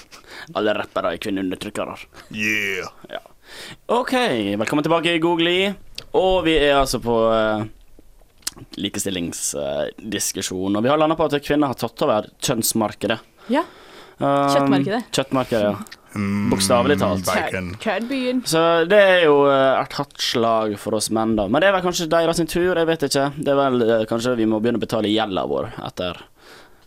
[0.60, 1.96] Alle rappere er kvinneundertrykkere.
[2.28, 2.84] Yeah.
[3.08, 3.24] Ja.
[3.96, 4.12] OK,
[4.60, 5.72] velkommen tilbake, Googly.
[6.20, 7.64] Og vi er altså på uh,
[8.76, 10.76] likestillingsdiskusjon.
[10.76, 13.16] og vi har landa på at kvinner har tatt over kjønnsmarkedet.
[13.48, 13.64] Ja.
[14.20, 15.08] Um, Kjøttmarkedet.
[15.08, 15.80] Kjøttmarkedet, ja.
[16.16, 17.26] Mm, Bokstavelig talt.
[17.26, 17.74] Bacon.
[17.80, 18.42] Køddbyen.
[18.48, 21.46] Så det er jo uh, et hardt slag for oss menn, da.
[21.48, 23.26] Men det er vel kanskje deres tur, jeg vet ikke.
[23.36, 26.22] Det er vel eh, kanskje vi må begynne å betale gjelda vår etter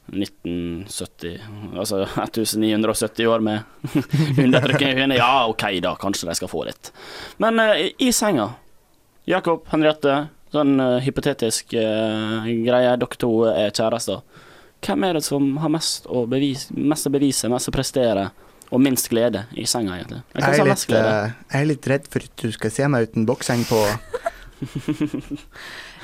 [0.10, 3.62] 1970 Altså 1970 år med
[4.46, 5.20] undertrykking av kvinner.
[5.22, 5.94] Ja, OK, da.
[6.02, 6.92] Kanskje de skal få litt.
[7.38, 8.52] Men uh, i senga
[9.30, 12.98] Jakob, Henriette, sånn uh, hypotetisk uh, greie.
[12.98, 14.24] Dere to er kjærester.
[14.80, 18.30] Hvem er det som har mest å bevise, mest å bevise, mest å prestere,
[18.70, 20.22] og minst glede i senga, egentlig?
[20.36, 23.10] Jeg, Jeg er, litt, eh, jeg er litt redd for at du skal se meg
[23.10, 23.80] uten bokseng på.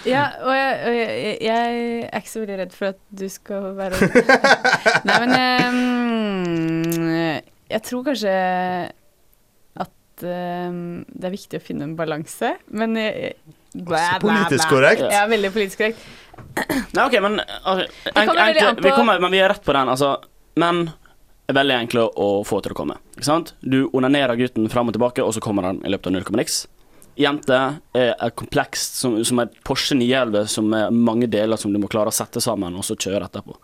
[0.05, 0.95] Ja, og jeg, og
[1.41, 4.09] jeg, er ikke så veldig redd for at du skal være
[5.07, 5.31] Nei, men
[5.65, 7.15] um,
[7.71, 8.33] Jeg tror kanskje
[9.81, 10.77] at um,
[11.09, 15.03] det er viktig å finne en balanse, men blæ, Politisk korrekt.
[15.09, 16.05] Ja, veldig politisk korrekt.
[16.93, 18.29] Nei, OK, men altså, enk,
[18.77, 19.89] på- vi kommer, Men vi er rett på den.
[19.91, 20.13] Altså,
[20.61, 20.85] menn
[21.47, 22.97] er veldig enkle å få til å komme.
[23.15, 23.53] Ikke sant?
[23.61, 26.41] Du onanerer gutten fram og tilbake, og så kommer han i løpet av null komma
[26.41, 26.63] niks.
[27.15, 27.55] Jente
[27.95, 31.87] er, et komplekst som, som et Porsche 911 som er mange deler som du må
[31.91, 33.55] klare å sette sammen, og så kjøre etterpå.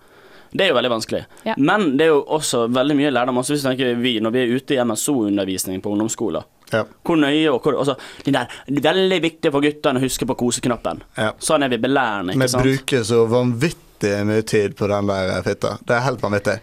[0.51, 1.21] Det er jo veldig vanskelig.
[1.47, 1.53] Ja.
[1.57, 3.37] Men det er jo også veldig mye lærdom.
[3.39, 6.43] Også hvis tenker vi, når vi er ute i MSO-undervisning på ungdomsskoler.
[6.71, 6.83] Ja.
[7.07, 10.35] Hvor nøye og hvor altså, det, der, er veldig viktig for guttene å huske på
[10.43, 10.99] koseknappen.
[11.15, 11.31] Ja.
[11.39, 15.77] Sånn er vi belærende, Vi bruker så vanvittig mye tid på den der fitta.
[15.87, 16.59] Det er helt vanvittig.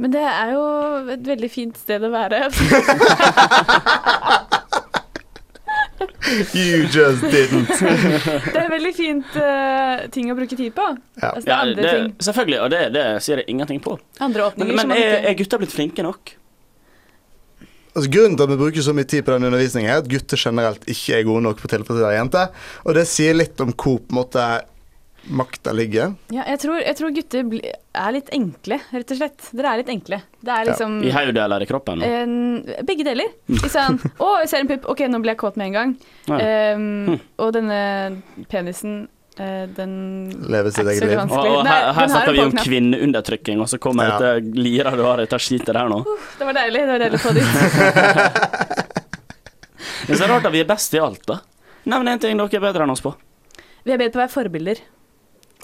[0.00, 0.62] Men det er jo
[1.12, 2.46] et veldig fint sted å være.
[6.54, 7.68] You just didn't.
[7.80, 10.84] Det er veldig fint uh, ting å bruke tid på.
[11.20, 11.32] Ja.
[11.34, 12.12] Altså, det er Ja, det, ting.
[12.22, 13.96] selvfølgelig, og det, det sier jeg ingenting på.
[14.22, 16.34] Andre Men, åpninger men er, er gutta blitt flinke nok?
[17.90, 20.38] Altså, grunnen til at vi bruker så mye tid på den undervisningen, er at gutter
[20.40, 22.52] generelt ikke er gode nok på å tilfredsstille jenter.
[22.86, 24.46] Og det sier litt om hvor på en måte
[25.28, 26.14] makta ligger.
[26.32, 27.60] Ja, jeg tror, jeg tror gutter bli,
[27.94, 29.50] er litt enkle, rett og slett.
[29.52, 30.18] Dere er litt enkle.
[30.40, 32.02] Det er liksom I hodet eller i kroppen?
[32.02, 33.28] Eh, Begge deler.
[33.68, 33.98] Sånn.
[34.24, 34.88] Å, jeg ser en pupp.
[34.94, 35.96] Ok, nå blir jeg kåt med en gang.
[36.30, 36.38] Ja.
[36.40, 37.80] Ehm, og denne
[38.50, 39.02] penisen,
[39.36, 39.94] eh, den
[40.50, 41.18] Lever sitt eget liv.
[41.20, 44.18] Og, her, her snakker vi om kvinneundertrykking, og så kommer Ja.
[44.18, 46.00] dette lira du har i dette skitet der nå.
[46.40, 46.80] Det var deilig.
[46.86, 47.50] Det var deilig å få det ut.
[50.06, 51.38] Det er så rart at vi er best i alt, da.
[51.90, 53.12] Nevn én ting dere er bedre enn oss på.
[53.84, 54.80] Vi er bedre på å være forbilder.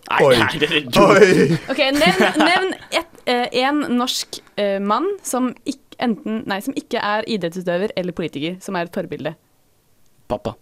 [0.07, 0.37] Nei, Oi.
[0.39, 0.85] nei, det er.
[1.03, 1.57] Oi!
[1.73, 7.01] Ok, Nevn, nevn et, eh, en norsk eh, mann som ikke, enten, nei, som ikke
[7.03, 9.35] er idrettsutøver eller politiker, som er et forbilde.
[10.31, 10.55] Pappa.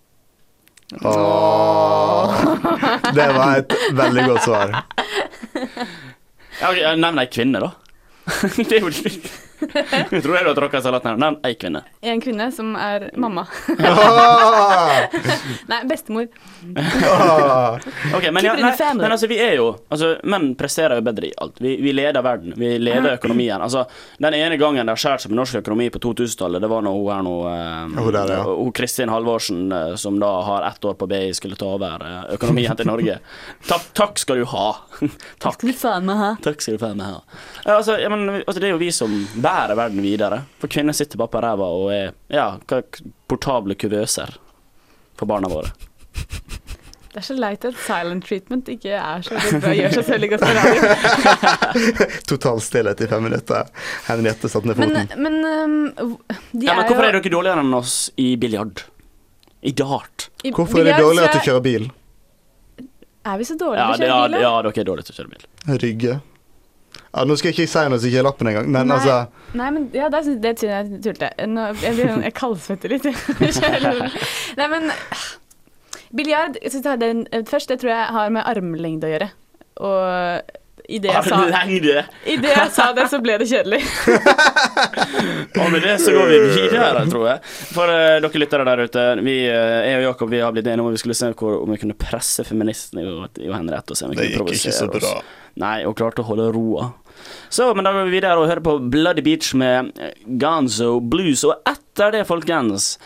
[1.05, 2.35] Åh.
[3.17, 4.75] Det var et veldig godt svar.
[6.61, 7.73] Ja, ok, Nevn ei kvinne, da.
[8.57, 8.93] det er jo
[9.75, 11.21] Jeg tror jeg du har tråkka i salaten her.
[11.21, 11.83] Nevn ei kvinne.
[12.05, 13.47] En kvinne som er mamma.
[13.85, 15.09] Ah!
[15.71, 16.29] Nei, bestemor.
[16.77, 17.79] Ah!
[18.15, 21.33] Ok, men, ja, nei, men altså, vi er jo altså, Menn presterer jo bedre i
[21.43, 21.59] alt.
[21.63, 22.55] Vi, vi leder verden.
[22.57, 23.61] Vi leder økonomien.
[23.63, 23.85] Altså,
[24.19, 26.99] Den ene gangen det har skåret seg med norsk økonomi på 2000-tallet, det var når
[26.99, 28.43] hun her nå eh, Hun der, ja.
[28.49, 32.21] hun Kristin Halvorsen, eh, som da har ett år på BI, skulle ta over eh,
[32.39, 33.19] økonomien til Norge.
[33.69, 34.67] Takk, takk skal du ha.
[35.43, 35.59] takk.
[35.59, 36.31] Skal du faen meg ha.
[36.45, 37.41] Takk skal du faen meg ha.
[37.65, 40.43] Ja, altså, ja, men, altså, det er jo vi som bærer verden videre.
[40.61, 42.51] For kvinner sitter bare på ræva og er ja,
[43.31, 44.37] portable kuvøser
[45.17, 45.71] for barna våre.
[47.15, 50.29] Det er så leit at silent treatment ikke er så godt bra, gjør seg selv
[50.33, 50.81] godt på radio.
[52.33, 53.69] Total stillhet i fem minutter.
[54.09, 55.23] Henriette satte ned Men, foten.
[55.23, 56.17] men um,
[56.51, 58.83] de Ja, men er hvorfor jo er dere dårligere enn oss i biljard?
[59.63, 60.27] I dart?
[60.43, 61.87] i Hvorfor er det dårligere til å kjøre bil?
[63.25, 64.41] Er vi så dårlige Ja, til å kjøre bil?
[64.43, 65.47] ja, dere er dårlige til å kjøre bil.
[65.87, 66.17] Rygge.
[67.15, 68.97] Ja, nå skal jeg ikke si noe som ikke er lappen engang, men Nei.
[68.97, 71.29] altså Nei, men ja, det det syns jeg tulte.
[71.47, 73.07] Nå, jeg, blir, sånn- jeg kaldsvetter litt.
[74.59, 74.91] Nei, men
[76.15, 79.31] biljard jeg synes det har den- Først, det tror jeg har med armlengde å gjøre.
[79.87, 81.39] Og i det jeg sa,
[81.73, 81.79] i
[82.37, 83.79] det jeg sa det, så ble det kjedelig.
[85.63, 87.41] Og med det så går vi videre, tror jeg.
[87.73, 90.85] For uh, dere lyttere der ute, vi, uh, jeg og Jakob vi har blitt enige
[90.85, 93.95] om vi skulle se hvor, om vi kunne presse feministene i, Henriette.
[93.95, 95.15] og se om vi Det gikk ikke så bra.
[95.15, 95.33] oss.
[95.63, 96.91] Nei, og klarte å holde roa.
[97.49, 101.45] Så, men da går vi videre og hører på Bloody Beach med eh, Gonzo Blues.
[101.47, 102.97] Og etter det, folkens,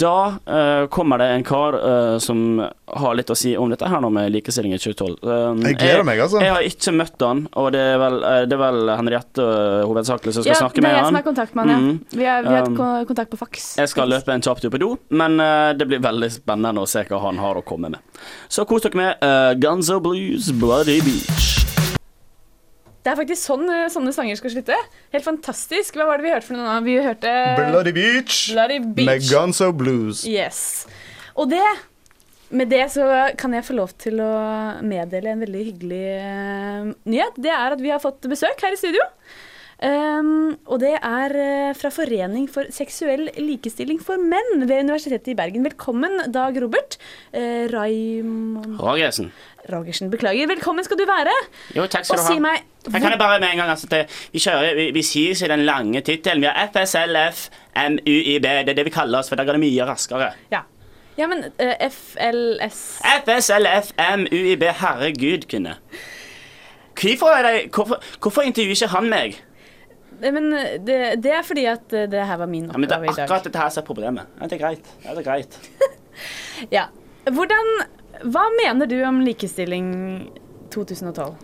[0.00, 4.00] da uh, kommer det en kar uh, som har litt å si om dette her
[4.00, 5.18] nå med likestilling i 2012.
[5.20, 6.40] Um, Jeg gleder meg, altså.
[6.44, 10.36] Jeg har ikke møtt han, og det er vel, det er vel Henriette uh, hovedsakelig
[10.38, 11.78] som skal Ja, snakke det er jeg som er kontaktmann, ja.
[11.82, 11.98] Mm.
[12.14, 13.68] Vi har, vi har Um, kontakt på faks.
[13.80, 15.38] Jeg skal løpe en kjapp tur på do, men
[15.78, 18.18] det blir veldig spennende å se hva han har å komme med.
[18.52, 21.57] Så kos dere med uh, Gunzo Blues Bloody Beach.
[23.04, 24.78] Det er faktisk sånn eh, sånne sanger skal slutte.
[25.14, 25.96] Helt fantastisk.
[25.96, 26.78] Hva var det vi hørte for noe nå?
[26.86, 29.06] Vi hørte Bloody Beach, Bloody Beach.
[29.08, 30.24] med Gonzo Blues.
[30.28, 30.86] Yes.
[31.38, 31.62] Og det
[32.50, 33.04] Med det så
[33.36, 34.28] kan jeg få lov til å
[34.80, 37.36] meddele en veldig hyggelig eh, nyhet.
[37.36, 39.04] Det er at vi har fått besøk her i studio.
[39.78, 45.36] Um, og det er eh, fra Forening for seksuell likestilling for menn ved Universitetet i
[45.38, 45.62] Bergen.
[45.62, 46.96] Velkommen, Dag Robert.
[47.30, 49.30] Uh, Raymond Rogersen.
[49.70, 50.50] Rogersen, beklager.
[50.50, 51.36] Velkommen skal du være.
[51.76, 52.42] Jo, takk Og skal du si ha.
[52.48, 54.02] meg Jeg kan jeg bare med en gang altså, det,
[54.34, 56.42] Vi kjører, vi, vi sier ikke den lange tittelen.
[56.42, 57.46] Vi har FSLF,
[57.78, 58.42] MUIB.
[58.42, 60.32] Det er det vi kaller oss, for da går det mye raskere.
[60.50, 60.66] Ja,
[61.20, 62.84] ja men uh, FLS
[63.22, 64.70] FSLFMUIB.
[64.82, 65.78] Herregud, kunne.
[66.98, 69.44] Hvorfor, det, hvorfor, hvorfor intervjuer ikke han meg?
[70.22, 72.98] Eh, Men eh, det, det er fordi at eh, det her var min oppgave Ja,
[72.98, 74.32] men Det er akkurat dette her som er problemet.
[74.40, 74.92] Ja, det er greit.
[75.04, 75.58] Ja, det er greit.
[76.74, 76.88] Ja.
[77.30, 77.68] Hvordan
[78.26, 79.90] Hva mener du om likestilling
[80.74, 81.36] 2012?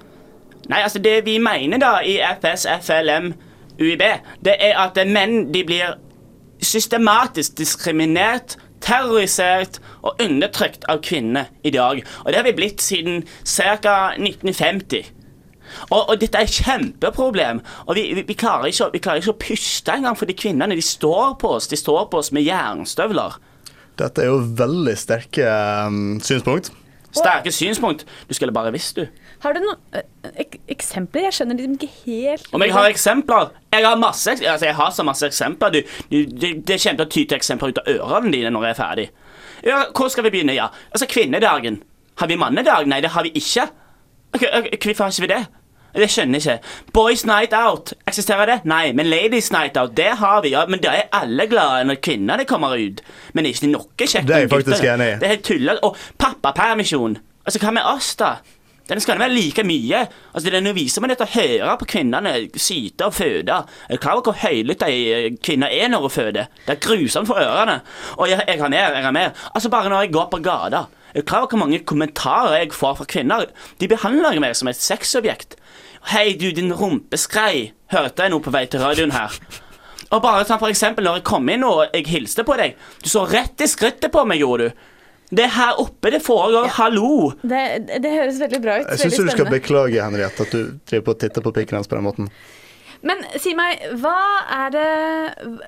[0.69, 3.29] Nei, altså det vi mener da i FS, FLM,
[3.79, 4.03] UiB,
[4.43, 5.95] det er at menn de blir
[6.65, 12.03] systematisk diskriminert, terrorisert og undertrykt av kvinner i dag.
[12.25, 14.15] Og det har vi blitt siden ca.
[14.19, 15.14] 1950.
[15.91, 17.63] Og, og dette er et kjempeproblem.
[17.87, 20.85] Og vi, vi, vi, klarer ikke, vi klarer ikke å puste engang, fordi kvinnene de
[20.85, 21.69] står på oss.
[21.71, 23.39] De står på oss med jernstøvler.
[23.99, 25.51] Dette er jo veldig sterke
[25.87, 26.73] um, synspunkt.
[27.15, 28.07] Sterke synspunkt.
[28.29, 29.07] Du skulle bare visst, du.
[29.45, 30.07] Har du noen eh,
[30.43, 31.29] ek eksempler?
[31.29, 33.53] Jeg skjønner liksom ikke helt Om jeg har eksempler?
[33.75, 35.77] Jeg har masse altså jeg har så masse eksempler.
[35.77, 38.75] Du, du, det, det kommer til å tyte eksempler ut av ørene dine når jeg
[38.75, 39.07] er ferdig.
[39.65, 40.57] Ja, hvor skal vi begynne?
[40.57, 40.71] ja?
[40.91, 41.83] Altså, Kvinnedagen.
[42.19, 42.89] Har vi mannedag?
[42.91, 43.69] Nei, det har vi ikke.
[44.35, 45.45] Hvorfor har ikke vi det?
[45.95, 46.73] Det skjønner jeg ikke.
[46.93, 48.57] Boys Night Out, eksisterer det?
[48.67, 50.51] Nei, men Ladies Night Out, det har vi.
[50.51, 53.03] ja, Men da er alle glade når kvinnene kommer ut.
[53.35, 54.27] Men ikke noe kjekt.
[54.27, 55.15] Det er jeg faktisk enig i.
[55.21, 55.79] Det er helt tulla.
[55.87, 57.17] Og pappapermisjon.
[57.47, 58.37] Altså, hva med oss, da?
[58.89, 60.03] Den skal være like mye.
[60.35, 63.63] Altså, det Den viser meg dette å høre på kvinnene syte og føde.
[63.89, 66.51] Jeg du klar over hvor høylytt ei kvinne er når hun føder.
[66.67, 67.79] Det er grusomt for ørene.
[68.19, 69.33] Og jeg, jeg har mer, jeg har mer.
[69.55, 70.85] Altså, bare når jeg går på gata.
[71.15, 73.47] Jeg du klar over hvor mange kommentarer jeg får fra kvinner.
[73.81, 75.55] De behandler meg som et sexobjekt.
[76.13, 77.71] Hei, du, din rumpeskrei.
[77.95, 79.37] Hørte jeg noe på vei til radioen her?
[80.13, 82.75] Og bare sånn for eksempel når jeg kom inn og jeg hilste på deg.
[83.03, 84.83] Du så rett i skrittet på meg, gjorde du.
[85.35, 86.69] Det er her oppe det foregår.
[86.77, 87.33] Hallo.
[87.41, 87.63] Det,
[88.05, 88.93] det høres veldig bra ut.
[88.93, 91.91] Jeg syns du skal beklage, Henriette, at du driver på og titter på pikken hans
[91.91, 92.29] på den måten.
[93.05, 94.17] Men si meg, hva
[94.49, 94.85] er det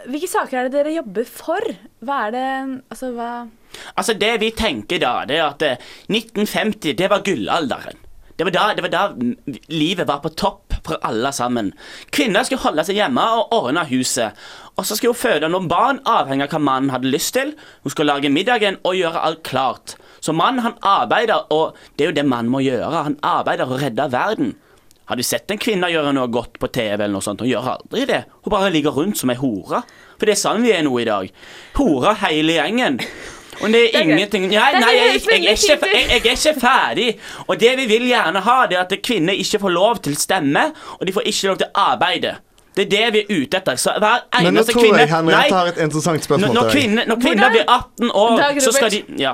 [0.08, 1.66] Hvilke saker er det dere jobber for?
[2.06, 2.46] Hva er det
[2.94, 3.30] Altså, hva
[3.92, 7.98] Altså, det vi tenker da, det er at eh, 1950, det var gullalderen.
[8.36, 9.04] Det var, da, det var da
[9.72, 11.72] livet var på topp for alle sammen.
[12.12, 14.36] Kvinner skulle holde seg hjemme og ordne huset.
[14.76, 17.54] Og så skulle hun føde noen barn, avhengig av hva mannen hadde lyst til.
[17.82, 19.96] Hun skulle lage middagen og gjøre alt klart.
[20.20, 23.06] Så mannen han arbeider, og det er jo det mannen må gjøre.
[23.08, 24.54] Han arbeider og redder verden.
[25.06, 27.40] Har du sett en kvinne gjøre noe godt på TV eller noe sånt?
[27.44, 28.24] Hun gjør aldri det.
[28.42, 29.84] Hun bare ligger rundt som ei hore.
[30.16, 31.30] For det er sånn vi er nå i dag.
[31.78, 32.98] Horer hele gjengen.
[33.60, 36.60] Og det er, ingenting Nei, Nei, jeg, jeg, jeg, er ikke, jeg, jeg er ikke
[36.60, 37.06] ferdig.
[37.46, 40.66] Og det vi vil gjerne ha, det er at kvinner ikke får lov til stemme,
[40.98, 42.34] og de får ikke lov til arbeide.
[42.76, 43.78] Det er det vi er ute etter.
[43.80, 46.82] Så hver Men nå tror kvinne jeg Henriette har et interessant spørsmål når, til deg.
[46.82, 49.32] kvinner, når kvinner blir 18 år, Dag så skal de Ja.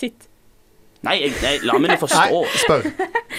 [0.00, 0.28] Sitt.
[1.04, 2.40] Nei, jeg, nei la meg nå Nei, forstå.
[2.64, 2.88] spør.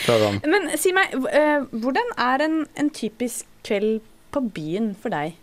[0.04, 0.38] Spør han.
[0.46, 4.00] Men si meg, eh, hvordan er en, en typisk kveld
[4.32, 5.34] på byen for deg?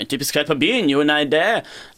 [0.00, 0.90] En typisk kveld på byen?
[0.92, 1.42] Jo, nei, det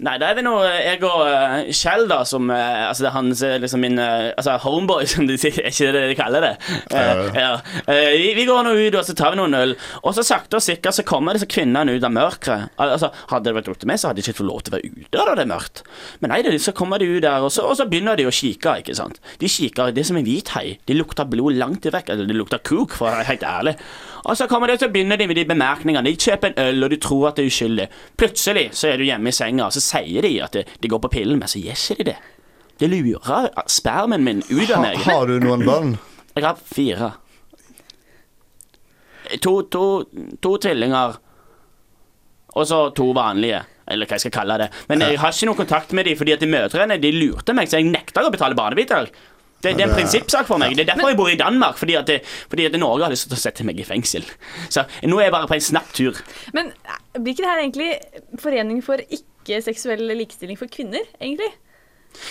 [0.04, 3.16] Nei, det er det nå jeg og uh, Kjell, da, som eh, Altså, det er
[3.16, 5.60] hans eh, liksom min eh, Altså, homeboy, som de sier.
[5.64, 6.52] Er ikke det de kaller det?
[6.92, 7.52] Uh, ja.
[7.90, 9.74] Eh, vi, vi går nå ut, og så tar vi noen øl.
[10.02, 12.74] Og så sakte og sikkert så kommer disse kvinnene ut av mørket.
[12.80, 14.78] Altså, hadde det vært opp til meg, så hadde de ikke fått lov til å
[14.78, 15.82] være ute da det er mørkt.
[16.22, 18.34] Men nei, det, så kommer de ut der, og så, og så begynner de å
[18.34, 19.20] kikke, ikke sant.
[19.40, 20.66] De kikker, det er som en hvit hai.
[20.88, 22.12] De lukter blod langt vekk.
[22.14, 23.76] Eller de lukter kuk, for å være helt ærlig.
[24.24, 26.08] Og så kommer de, så begynner de med de bemerkningene.
[26.08, 27.83] De kjøper en øl, og de tror at det er uskyldig.
[28.20, 31.10] Plutselig så er du hjemme i senga, og så sier de at de, går på
[31.16, 32.16] pillen, men så gjør ikke de det.
[32.82, 35.02] De lurer spermen min ut av Ha, meg.
[35.06, 35.92] har du noen barn?
[36.34, 37.12] Jeg har fire.
[39.44, 39.84] To, to,
[40.42, 41.14] to tvillinger.
[42.54, 43.62] Og så to vanlige.
[43.90, 44.68] Eller hva jeg skal kalle det.
[44.88, 47.68] Men jeg har ikke noe kontakt med dem, fordi at de mødrene de lurte meg,
[47.68, 49.10] så jeg nekta å betale barnebidrag.
[49.64, 50.76] Det, det er en prinsippsak for meg.
[50.76, 51.78] Det er derfor jeg bor i Danmark.
[51.80, 52.20] Fordi at, det,
[52.52, 54.26] fordi at Norge har lyst til å sette meg i fengsel.
[54.68, 56.20] Så nå er jeg bare på en snapp tur.
[56.56, 56.72] Men
[57.16, 57.90] blir ikke det her egentlig
[58.42, 61.50] forening for ikke-seksuell likestilling for kvinner, egentlig?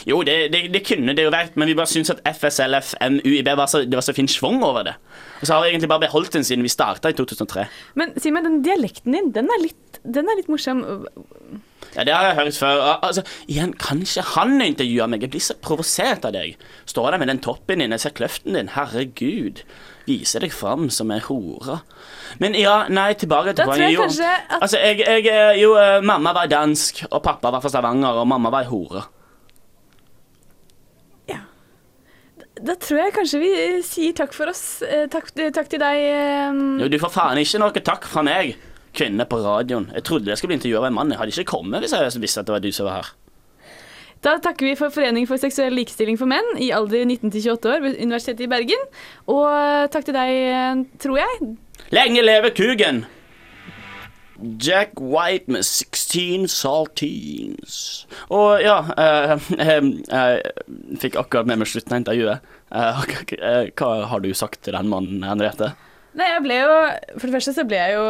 [0.09, 3.49] Jo, det, det, det kunne det jo vært, men vi bare syns at FSLF, MUIB,
[3.59, 4.95] var så, det var så fin schwung over det.
[5.41, 7.67] Og så har vi egentlig bare beholdt den siden vi starta i 2003.
[7.99, 10.83] Men si meg, den dialekten din, den er litt, den er litt morsom.
[11.93, 12.81] Ja, Det har jeg hørt før.
[13.05, 15.21] Altså, igjen, Kanskje han intervjuer meg.
[15.21, 16.55] Jeg blir så provosert av deg.
[16.89, 18.71] Står der med den toppen din, jeg ser kløften din.
[18.73, 19.61] Herregud.
[20.07, 21.79] Viser deg fram som ei hore.
[22.41, 23.93] Men ja, nei, tilbake til poenget.
[23.93, 27.71] Jo, at Altså, jeg, jeg eh, Jo, eh, mamma var dansk, og pappa var fra
[27.71, 29.05] Stavanger, og mamma var ei hore.
[32.63, 34.81] Da tror jeg kanskje vi eh, sier takk for oss.
[34.87, 35.97] Eh, Takk, eh, takk til deg.
[36.07, 38.53] eh, Jo, du får faen ikke noe takk fra meg,
[38.95, 39.89] kvinne på radioen.
[39.97, 41.11] Jeg trodde jeg skulle bli intervjua av en mann.
[41.11, 43.11] Jeg hadde ikke kommet hvis jeg visste at det var du som var her.
[44.23, 47.97] Da takker vi for Forening for seksuell likestilling for menn i alder 19-28 år ved
[47.99, 48.85] Universitetet i Bergen.
[49.27, 51.49] Og takk til deg, tror jeg.
[51.91, 53.03] Lenge leve kugen!
[54.43, 57.77] Jack White med 16 saltines.
[58.33, 59.33] Og ja eh,
[59.67, 62.53] eh, Jeg fikk akkurat med meg slutten av intervjuet.
[62.73, 63.03] Eh,
[63.39, 65.73] eh, hva har du sagt til den mannen, Henriette?
[66.13, 66.73] Nei, jeg ble jo
[67.17, 68.07] For det første så ble jeg jo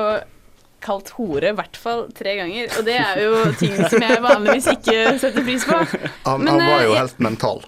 [0.84, 2.72] kalt hore i hvert fall tre ganger.
[2.80, 5.78] Og det er jo ting som jeg vanligvis ikke setter pris på.
[6.28, 7.64] Han, Men, han var eh, jo jeg- helt mental.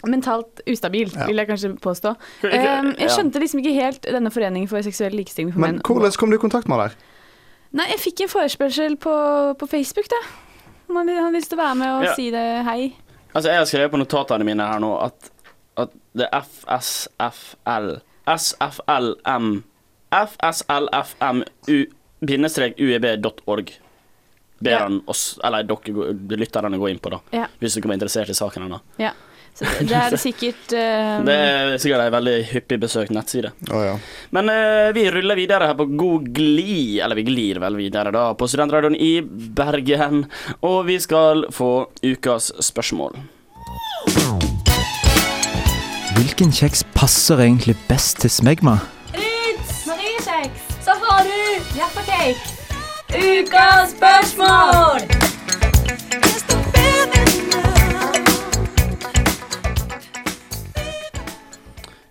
[0.00, 1.26] Mentalt ustabil, Ja.
[1.28, 2.14] vil jeg kanskje påstå.
[2.40, 5.76] Um, jeg skjønte liksom ikke helt denne foreningen for seksuell likestilling for menn.
[5.76, 6.94] Men hvordan kom du i kontakt med han der?
[7.72, 9.12] Nei, jeg fikk en forespørsel på,
[9.60, 10.18] på Facebook, da.
[10.90, 12.14] Han han lyst til å være med og Ja.
[12.18, 12.92] si det hei.
[13.32, 15.30] Altså, jeg har skrevet på notatene mine her nå at,
[15.78, 19.62] at det er FSFL SFLM
[20.10, 21.76] FSLFMU
[22.26, 23.70] bindestrek ueb.org
[24.60, 27.20] ber han oss, eller dere lytterne gå inn på, da.
[27.32, 27.46] Ja.
[27.62, 28.82] Hvis dere var interessert i saken hennes.
[29.00, 29.14] Ja.
[29.54, 33.52] Så det, det er sikkert um, Det er sikkert ei veldig hyppig besøkt nettside.
[33.70, 33.96] Oh, ja.
[34.36, 38.30] Men uh, vi ruller videre her på god glid, eller vi glir vel videre da,
[38.34, 40.24] på Studentradioen i Bergen.
[40.66, 43.20] Og vi skal få ukas spørsmål.
[46.20, 48.78] Hvilken kjeks passer egentlig best til smegma?
[49.14, 52.56] Ritz, Mariekjeks, du Jaffacake.
[53.10, 55.29] Ukas spørsmål!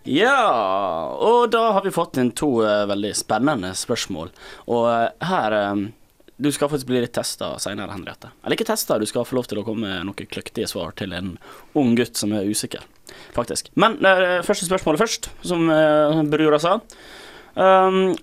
[0.09, 4.31] Ja, og da har vi fått inn to uh, veldig spennende spørsmål.
[4.65, 5.83] Og uh, her um,
[6.39, 8.31] Du skal faktisk bli litt testa seinere, Henriette.
[8.41, 11.13] Eller ikke testa, du skal få lov til å komme med noen kløktige svar til
[11.13, 11.33] en
[11.77, 12.85] ung gutt som er usikker,
[13.35, 13.69] faktisk.
[13.77, 16.79] Men uh, første spørsmålet først, som uh, brura sa.
[17.59, 18.15] Um,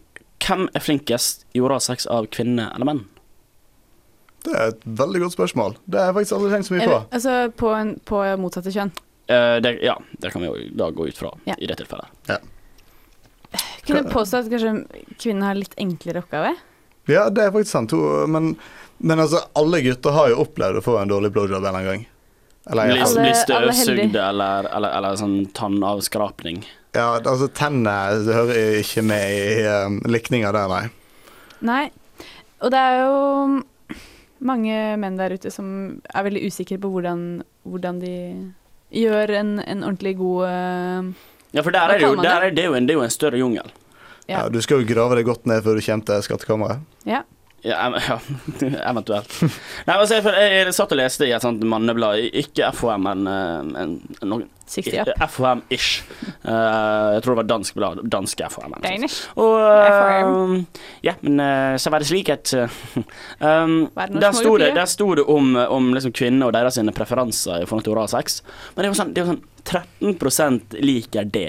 [0.42, 3.04] hvem er flinkest i oralsex av kvinne eller menn?
[4.46, 5.78] Det er et veldig godt spørsmål.
[5.86, 7.02] Det har jeg faktisk aldri tenkt så mye på.
[7.18, 8.94] Altså på, en, på motsatte kjønn.
[9.28, 11.54] Eh, det, ja, det kan vi jo da gå ut fra Ja.
[11.58, 12.06] i det tilfellet.
[13.86, 14.72] Kunne jeg påstå at kanskje
[15.22, 16.54] kvinnen har litt enklere oppgave?
[17.06, 17.92] Ja, det er faktisk sant.
[18.30, 18.56] Men,
[18.98, 22.06] men altså, alle gutter har jo opplevd å få en dårlig blowjob en gang.
[22.66, 26.64] Eller, Bli, Alle- bli støvsugd eller, eller, eller sånn tannavskrapning.
[26.96, 30.88] ja, altså, tennene hører ikke med i um, likninga der, nei.
[31.62, 31.84] Nei.
[32.64, 33.62] Og det er jo
[34.46, 35.68] mange menn der ute som
[36.10, 37.22] er veldig usikre på hvordan,
[37.68, 38.14] hvordan de
[38.94, 41.08] gjør en, en ordentlig god eh,
[41.56, 43.12] Ja, for der er det jo, der er det, jo en, det er jo en
[43.14, 43.70] større jungel.
[44.28, 44.42] Ja.
[44.42, 46.82] Ja, du skal jo grave deg godt ned før du kommer til skattkammeret.
[47.06, 47.22] Ja.
[47.66, 48.18] Ja, ja
[48.90, 49.32] eventuelt.
[49.86, 53.26] Nei, altså, jeg, jeg, jeg satt og leste i et sånt manneblad, ikke FHM, men
[53.30, 56.02] en, noen FHM-ish.
[56.42, 58.00] Uh, jeg tror det var dansk blad.
[58.10, 58.74] Dansk FHM.
[58.82, 59.28] Danish.
[59.38, 62.68] Og eh, Ja, men uh, så var det slik at eh,
[63.40, 67.66] um, Der sto det, der sto det om, om liksom kvinner og deres preferanser i
[67.68, 68.42] forhold til oralsex.
[68.74, 69.44] Men det er jo sånn, det er jo sånn
[70.10, 71.48] 13% liker det.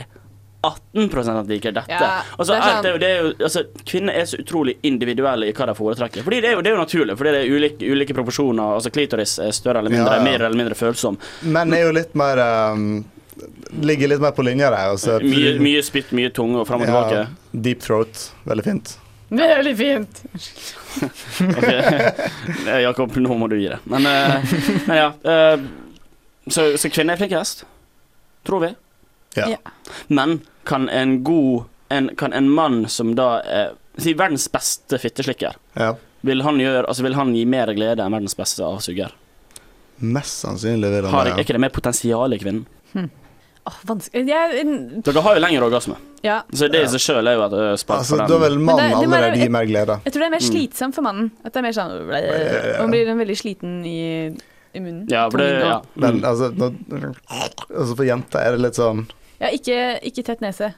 [0.61, 1.91] 18 liker dette.
[1.91, 5.47] Ja, altså, det er sånn- jo, det er jo, altså, kvinner er så utrolig individuelle
[5.47, 6.23] i hva de foretrekker.
[6.23, 8.73] Fordi det er jo, det er jo naturlig, fordi det er ulike, ulike proporsjoner.
[8.77, 10.23] Altså Klitoris er større eller mindre, Ja, ja.
[10.23, 11.17] mer eller mindre følsom.
[11.43, 12.41] Menn er jo litt mer
[12.73, 13.05] um,
[13.81, 14.89] Ligger litt mer på linja der.
[14.95, 17.19] Altså, Mye, mye spytt, mye tunge og fram og tilbake.
[17.27, 18.31] Ja, deep throat.
[18.49, 18.97] Veldig fint.
[19.29, 20.23] Veldig fint.
[20.97, 21.67] Ok.
[21.67, 23.77] Eh, Jakob, nå må du gi det.
[23.85, 24.53] Men, uh,
[24.87, 25.11] men ja.
[25.21, 25.67] Uh,
[26.49, 27.61] så, så kvinner er flinkest,
[28.47, 28.71] tror vi.
[29.37, 29.47] Ja.
[29.55, 29.57] Ja.
[30.09, 35.55] Men kan en god en, Kan en mann som da er Si verdens beste fitteslikker,
[35.73, 35.95] ja.
[36.21, 39.09] vil han, gjøre, altså vil han gi mer glede enn verdens beste avsuger?
[40.05, 42.67] Mest sannsynlig vil han Har, er ikke det mer potensial i kvinnen?
[43.67, 46.43] Åh, vanskelig jeg, en- Dere har jo lengre orgasme, Ja.
[46.53, 49.49] så det i seg sjøl er jo et spark Altså, da vil mannen allerede gi
[49.49, 49.97] mer glede.
[50.05, 50.51] Jeg tror det er mer Mm.
[50.53, 51.31] slitsomt for mannen.
[51.43, 52.79] At det er mer sånn.
[52.79, 54.29] Man blir veldig sliten i,
[54.75, 55.07] i munnen.
[55.09, 55.81] Ja, for det, ja.
[55.95, 56.23] Men Mm.
[56.23, 57.15] altså nå,
[57.73, 59.77] Altså For jenter er det litt sånn Ja, ikke,
[60.09, 60.71] ikke tett nese.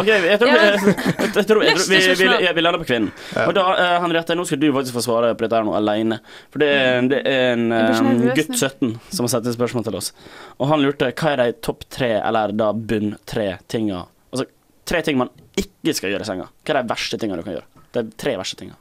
[0.00, 3.10] OK, jeg tror, jeg, jeg, jeg tror, jeg vi, vi, vi, vi lander på kvinnen.
[3.44, 6.18] Og da, eh, Henriette, nå skal du faktisk få svare på dette her nå alene.
[6.48, 9.98] For det er, det er en eh, gutt 17 som har satt inn spørsmål til
[10.00, 10.08] oss.
[10.56, 14.48] Og han lurte hva er de topp tre, eller da bunn tre tinga Altså
[14.88, 16.48] tre ting man ikke skal gjøre i senga.
[16.64, 17.84] Hva er de verste tinga du kan gjøre?
[17.96, 18.76] De tre verste tinga.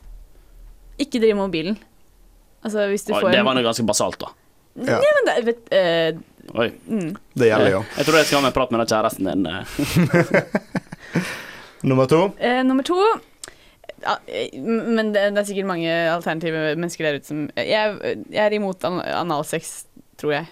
[1.04, 1.78] Ikke driv med mobilen.
[2.64, 4.32] Altså, hvis du Oi, får Det var noe ganske basalt, da.
[4.88, 4.98] Ja.
[5.02, 6.18] Ja, men det, vet, eh,
[6.56, 6.70] Oi.
[6.88, 7.16] mm.
[7.34, 7.82] Det gjelder jo.
[7.98, 9.46] Jeg tror jeg skal ha meg en prat med den kjæresten din.
[9.48, 10.68] eh.
[11.82, 12.32] Nummer to.
[12.40, 12.96] eh, Nummer to
[14.02, 17.98] ja, eh, Men det, det er sikkert mange alternative mennesker der ute som Jeg,
[18.32, 19.86] jeg er imot an analsex,
[20.22, 20.48] tror jeg.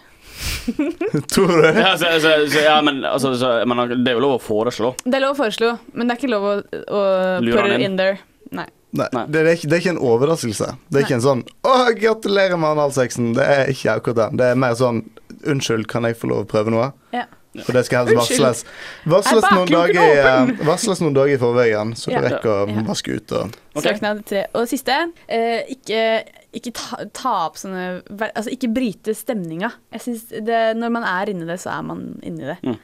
[1.31, 1.67] Tror du?
[1.79, 4.89] Ja, så, så, så, ja, men, altså, så, men det er jo lov å foreslå.
[5.05, 6.55] Det er lov å foreslå, men det er ikke lov å,
[6.91, 7.03] å
[7.45, 8.17] put it in there.
[8.51, 8.65] Nei.
[8.95, 9.23] Nei, Nei.
[9.31, 10.67] det er, ikke, det er ikke en overraskelse.
[10.89, 13.31] Det er ikke en sånn 'Å, gratulerer med analsexen'.
[13.37, 14.27] Det er ikke akkurat det.
[14.41, 15.01] Det er mer sånn
[15.45, 17.25] 'Unnskyld, kan jeg få lov å prøve noe?' Ja.
[17.63, 18.63] For det skal helst varsles.
[19.07, 22.21] Varsles noen, dager, i- eh, varsles noen dager i forveien, så du Ja.
[22.21, 22.81] rekker å Ja.
[22.83, 23.93] vaske ut og Okay.
[23.93, 24.45] Søknad tre.
[24.53, 26.23] Og siste, eh, ikke,
[26.53, 28.01] ikke ta, ta opp sånne
[28.35, 29.71] Altså ikke bryte stemninga.
[29.93, 32.77] Jeg synes det, Når man er inni det, så er man inni det.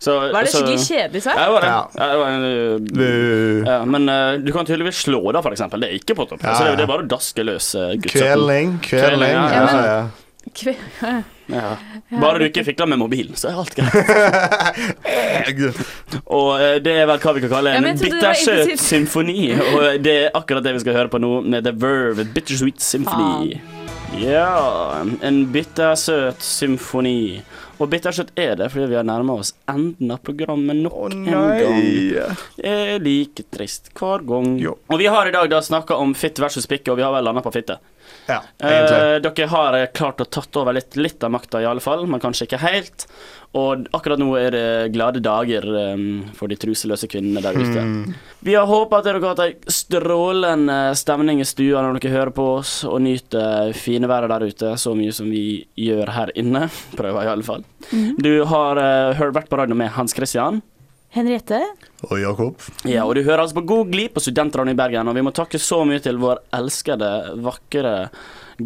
[0.00, 1.34] Så, Var det så- skikkelig kjedelig svar?
[1.36, 1.68] Ja, det var det.
[1.68, 1.86] Ja.
[1.98, 2.44] Ja, det var en,
[3.62, 5.80] uh, ja, men uh, du kan tydeligvis slå da, for eksempel.
[5.80, 6.40] Det er ikke på topp.
[6.42, 8.22] Ja, Så det, det er bare å daske løs uh, gutt 17.
[8.22, 8.80] Kvelning.
[8.80, 9.28] Kvelning, Kvelning.
[9.28, 10.08] ja, Ja, men- ja.
[10.54, 10.76] Kve
[11.50, 11.76] Ja.
[12.20, 13.92] Bare du ikke fikler med mobilen, så er alt greit.
[16.38, 19.42] Og uh, det er vel hva vi kan kalle en var bittersøt symfoni.
[19.56, 23.52] Og det er akkurat det vi skal høre på nå, med The Verve Bittersweet Symphony.
[24.20, 27.40] Ja, en bittersøt symfoni.
[27.80, 31.24] Og bittersøt er det fordi vi har nærma oss enden av programmet nok oh, en
[31.26, 31.80] gang.
[32.58, 34.46] Det er like trist hver gang.
[34.62, 34.72] Jo.
[34.92, 37.24] Og vi har i dag da snakka om fitt versus pikke, og vi har vel
[37.26, 37.76] landa på fitte.
[38.28, 38.40] Ja.
[38.58, 42.46] Eh, dere har eh, klart å tatt over litt, litt av makta, fall, men kanskje
[42.46, 43.06] ikke helt.
[43.52, 47.82] Og akkurat nå er det glade dager um, for de truseløse kvinnene der ute.
[47.84, 48.14] Mm.
[48.48, 52.32] Vi har håpa at dere har hatt ei strålende stemning i stua når dere hører
[52.32, 56.64] på oss, og nyter fineværet der ute så mye som vi gjør her inne.
[57.00, 57.66] Prøver i alle fall.
[57.92, 60.62] Du har uh, hørt vært på radio med Hans Christian.
[61.12, 61.58] Henriette?
[62.08, 62.62] Og Jakob.
[62.88, 65.32] Ja, og du hører altså på God glid på Studentradioen i Bergen, og vi må
[65.36, 67.10] takke så mye til vår elskede,
[67.44, 67.96] vakre,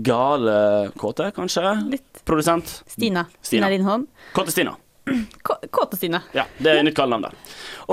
[0.06, 0.58] gale
[0.98, 1.72] kåte, kanskje?
[1.90, 2.22] Litt.
[2.26, 2.70] Produsent?
[2.90, 3.24] Stina.
[3.42, 3.70] Stina.
[3.72, 4.06] Lindholm.
[4.36, 4.76] Kåte Stina.
[5.42, 6.22] Kåte Stina.
[6.36, 7.34] Ja, det er nytt kallenavn der.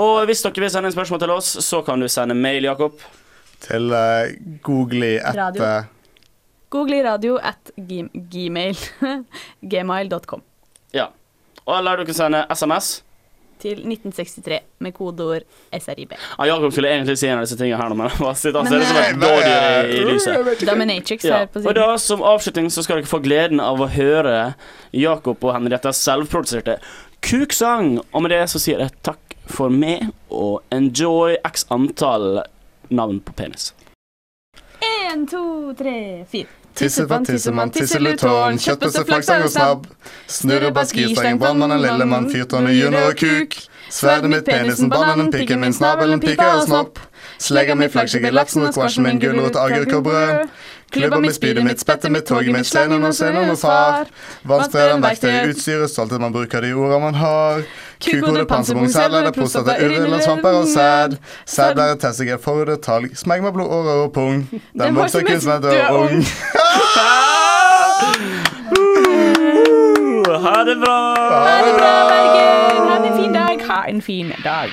[0.02, 3.02] Og hvis dere vil sende inn spørsmål til oss, så kan du sende mail, Jakob.
[3.64, 4.30] Til uh,
[4.62, 5.50] Googly Radio.
[5.50, 5.90] etter
[6.74, 8.78] Googleradio at gmail.
[9.72, 10.42] gmail.com.
[10.94, 11.06] Ja.
[11.64, 12.96] Og eller du kan sende SMS.
[13.62, 16.12] Til 1963 med kodeord SRIB.
[16.38, 18.82] Ja, Jakob skulle egentlig si en av disse tingene her nå, men han sitter ser
[18.82, 20.64] ut som et eh, dårdyr i, i lyset.
[20.68, 21.38] Dominatrix Ja.
[21.38, 21.68] her på siden.
[21.70, 24.54] Og da som avslutning så skal dere få gleden av å høre
[24.92, 26.78] Jakob og Henriette selvproduserte
[27.24, 27.98] kuksang.
[28.12, 32.42] Og med det så sier jeg takk for meg, og enjoy x antall
[32.90, 33.72] navn på penis.
[34.84, 36.48] En, to, tre, fire.
[36.74, 39.84] Tissepann, tissemann, tisselutårn, kjøttbøsse, flaksang og snabb.
[40.26, 43.54] Snurrebass, skistangen, brannmannen, lillemann, fyrtårn, junior og kuk.
[43.94, 46.98] Sverdet mitt, penisen, bananen, pikken min, snabelen, pika og snopp.
[47.38, 50.50] Slegga mi, flaggskipet, laksen og squashen min, gulrot, agurk og brød.
[50.92, 54.10] Klubba mi, spydet mitt, spettet mitt, toget mitt, stenen og scenen og far.
[54.44, 57.62] Vannstrølen, verktøy, utstyret, stolthet, man bruker de orda man har.
[58.04, 61.16] Kukhode, panserbong, sædlede, prostata, urinner, svamper og sæd.
[61.46, 63.14] Sædblære, testikkel, forhud for detalj.
[63.14, 64.50] Smegg med blod, årer og pung.
[64.78, 66.24] Den vokser kun som du er ung.
[70.44, 70.98] Ha det bra!
[71.44, 72.88] Ha det bra, Bergen!
[72.88, 73.60] Ha en fin dag.
[73.68, 74.70] Ha en fin dag.